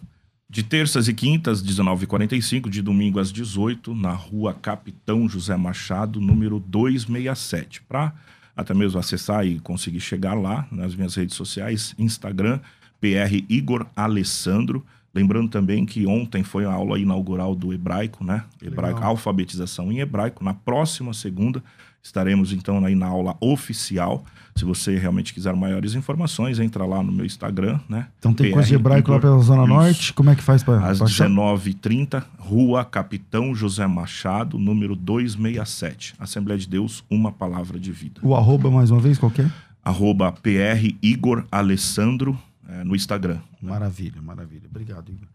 [0.49, 6.61] De terças e quintas, 19h45, de domingo às 18 na rua Capitão José Machado, número
[6.61, 7.83] 267.
[7.83, 8.15] Para
[8.57, 12.59] até mesmo acessar e conseguir chegar lá nas minhas redes sociais, Instagram,
[13.01, 14.85] PR Igor Alessandro.
[15.15, 18.45] Lembrando também que ontem foi a aula inaugural do hebraico, né?
[18.63, 19.11] Hebraico, Legal.
[19.11, 20.43] alfabetização em hebraico.
[20.43, 21.63] Na próxima segunda
[22.03, 24.25] estaremos então aí na aula oficial.
[24.57, 28.09] Se você realmente quiser maiores informações, entra lá no meu Instagram, né?
[28.19, 29.67] Então tem PR coisa de hebraico lá pela Zona.
[29.67, 30.15] Norte.
[30.15, 36.15] Como é que faz para Às 19h30, Rua Capitão José Machado, número 267.
[36.19, 38.21] Assembleia de Deus, uma palavra de vida.
[38.23, 39.51] O arroba, mais uma vez, qualquer?
[39.85, 42.37] Arroba PR Igor Alessandro
[42.69, 43.39] eh, no Instagram.
[43.61, 44.63] Maravilha, maravilha.
[44.71, 45.29] Obrigado, Igor.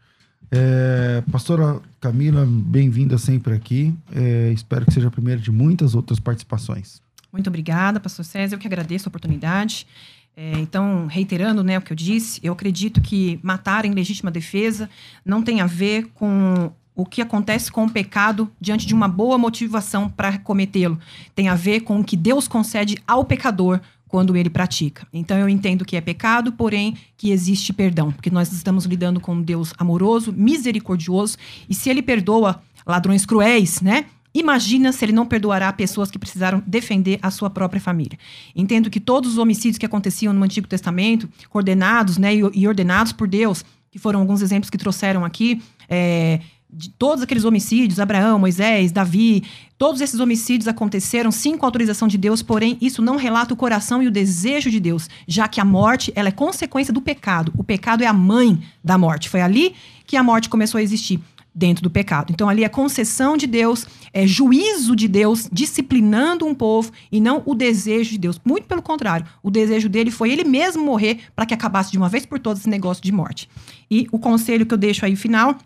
[0.54, 3.94] É, pastora Camila, bem-vinda sempre aqui.
[4.14, 7.01] É, espero que seja a primeira de muitas outras participações.
[7.32, 8.56] Muito obrigada, pastor César.
[8.56, 9.88] Eu que agradeço a oportunidade.
[10.36, 14.90] É, então, reiterando né, o que eu disse, eu acredito que matar em legítima defesa
[15.26, 19.38] não tem a ver com o que acontece com o pecado diante de uma boa
[19.38, 21.00] motivação para cometê-lo.
[21.36, 25.08] Tem a ver com o que Deus concede ao pecador quando ele pratica.
[25.14, 29.36] Então, eu entendo que é pecado, porém que existe perdão, porque nós estamos lidando com
[29.36, 31.38] um Deus amoroso, misericordioso,
[31.70, 34.06] e se ele perdoa ladrões cruéis, né?
[34.34, 38.18] Imagina se ele não perdoará pessoas que precisaram defender a sua própria família.
[38.56, 43.28] Entendo que todos os homicídios que aconteciam no Antigo Testamento, coordenados né, e ordenados por
[43.28, 46.40] Deus, que foram alguns exemplos que trouxeram aqui, é,
[46.74, 49.44] de todos aqueles homicídios, Abraão, Moisés, Davi,
[49.78, 54.02] todos esses homicídios aconteceram sim com autorização de Deus, porém isso não relata o coração
[54.02, 57.52] e o desejo de Deus, já que a morte ela é consequência do pecado.
[57.58, 59.28] O pecado é a mãe da morte.
[59.28, 59.76] Foi ali
[60.08, 61.20] que a morte começou a existir
[61.54, 62.32] dentro do pecado.
[62.32, 67.44] Então ali é concessão de Deus, é juízo de Deus disciplinando um povo e não
[67.46, 68.40] o desejo de Deus.
[68.44, 72.10] Muito pelo contrário, o desejo dele foi ele mesmo morrer para que acabasse de uma
[72.10, 73.50] vez por todas esse negócio de morte.
[73.90, 75.58] E o conselho que eu deixo aí final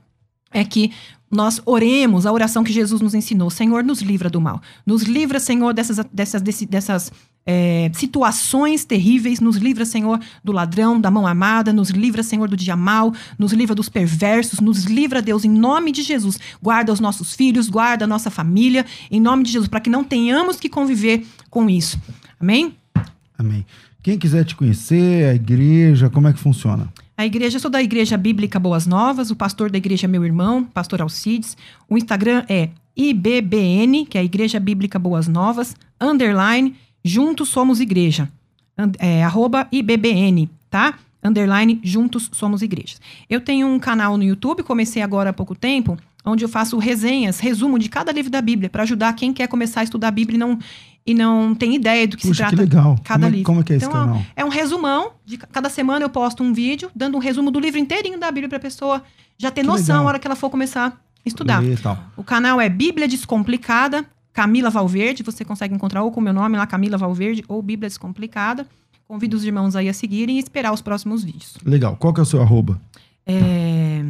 [0.52, 0.92] é que
[1.30, 3.50] nós oremos a oração que Jesus nos ensinou.
[3.50, 4.62] Senhor, nos livra do mal.
[4.86, 7.12] Nos livra, Senhor, dessas, dessas, dessas
[7.46, 9.40] é, situações terríveis.
[9.40, 11.72] Nos livra, Senhor, do ladrão, da mão armada.
[11.72, 13.14] Nos livra, Senhor, do dia mal.
[13.38, 14.60] Nos livra dos perversos.
[14.60, 16.40] Nos livra, Deus, em nome de Jesus.
[16.62, 20.04] Guarda os nossos filhos, guarda a nossa família, em nome de Jesus, para que não
[20.04, 22.00] tenhamos que conviver com isso.
[22.40, 22.76] Amém?
[23.38, 23.66] Amém.
[24.02, 26.92] Quem quiser te conhecer, a igreja, como é que funciona?
[27.18, 30.26] A igreja, eu sou da Igreja Bíblica Boas Novas, o pastor da igreja é meu
[30.26, 31.56] irmão, pastor Alcides.
[31.90, 36.76] O Instagram é IBBN, que é a Igreja Bíblica Boas Novas, underline,
[37.06, 38.28] juntos somos igreja.
[39.00, 40.96] É, arroba IBBN, tá?
[41.24, 43.00] Underline, juntos somos igrejas.
[43.30, 47.40] Eu tenho um canal no YouTube, comecei agora há pouco tempo, onde eu faço resenhas,
[47.40, 50.36] resumo de cada livro da Bíblia, para ajudar quem quer começar a estudar a Bíblia
[50.36, 50.60] e não,
[51.06, 53.00] e não tem ideia do que se Puxa, que trata legal.
[53.04, 53.46] cada Como é- livro.
[53.46, 54.22] como é que é esse Então, canal?
[54.36, 55.14] É um resumão.
[55.26, 58.30] De ca- cada semana eu posto um vídeo dando um resumo do livro inteirinho da
[58.30, 59.04] Bíblia para a pessoa
[59.38, 60.04] já ter Que noção legal.
[60.04, 61.60] na hora que ela for começar estudar.
[61.60, 61.98] ler e tal.
[62.18, 64.06] O canal é Bíblia Descomplicada,
[64.36, 65.24] Camila Valverde.
[65.24, 68.68] Você consegue encontrar ou com o meu nome lá, Camila Valverde, ou Bíblia Descomplicada.
[69.08, 71.56] Convido os irmãos aí a seguirem e esperar os próximos vídeos.
[71.64, 71.96] Legal.
[71.96, 72.80] Qual que é o seu arroba?
[73.26, 74.04] É,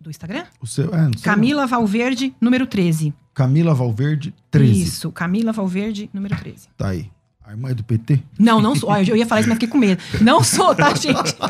[0.00, 0.44] Do Instagram?
[0.60, 1.10] O seu, é.
[1.22, 3.14] Camila Valverde, número 13.
[3.32, 4.82] Camila Valverde 13.
[4.82, 6.68] Isso, Camila Valverde, número 13.
[6.76, 7.08] Tá aí.
[7.44, 8.20] A irmã é do PT?
[8.38, 8.88] Não, não sou.
[8.88, 10.00] Olha, eu ia falar isso, mas fiquei com medo.
[10.20, 11.36] Não sou, tá, gente?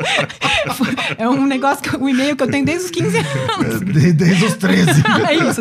[1.19, 3.81] É um negócio, que, um e-mail que eu tenho desde os 15 anos.
[3.81, 5.03] De- Desde os 13.
[5.29, 5.61] É isso.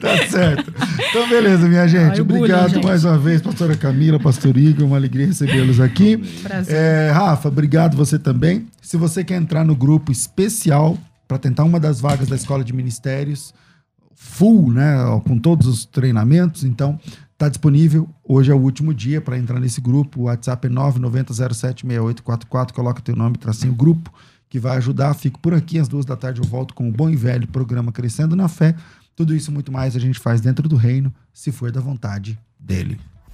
[0.00, 0.72] tá certo.
[1.10, 2.12] Então, beleza, minha gente.
[2.14, 2.84] Ai, o bullying, Obrigado gente.
[2.86, 4.86] mais uma vez, pastora Camila, pastor Igor.
[4.86, 6.16] Uma alegria recebê-los aqui.
[6.42, 6.74] Prazer.
[6.74, 8.66] É, Rafa, obrigado você também.
[8.82, 10.98] Se você quer entrar no grupo especial
[11.28, 13.54] para tentar uma das vagas da Escola de Ministérios,
[14.14, 14.94] full, né,
[15.26, 16.98] com todos os treinamentos, então
[17.44, 18.08] tá disponível.
[18.24, 20.20] Hoje é o último dia para entrar nesse grupo.
[20.20, 22.72] O WhatsApp é 990076844.
[22.72, 24.10] Coloca teu nome, tracinho grupo,
[24.48, 25.12] que vai ajudar.
[25.14, 26.40] Fico por aqui às duas da tarde.
[26.40, 28.74] Eu volto com o bom e velho programa Crescendo na Fé.
[29.14, 32.98] Tudo isso muito mais a gente faz dentro do reino, se for da vontade dele.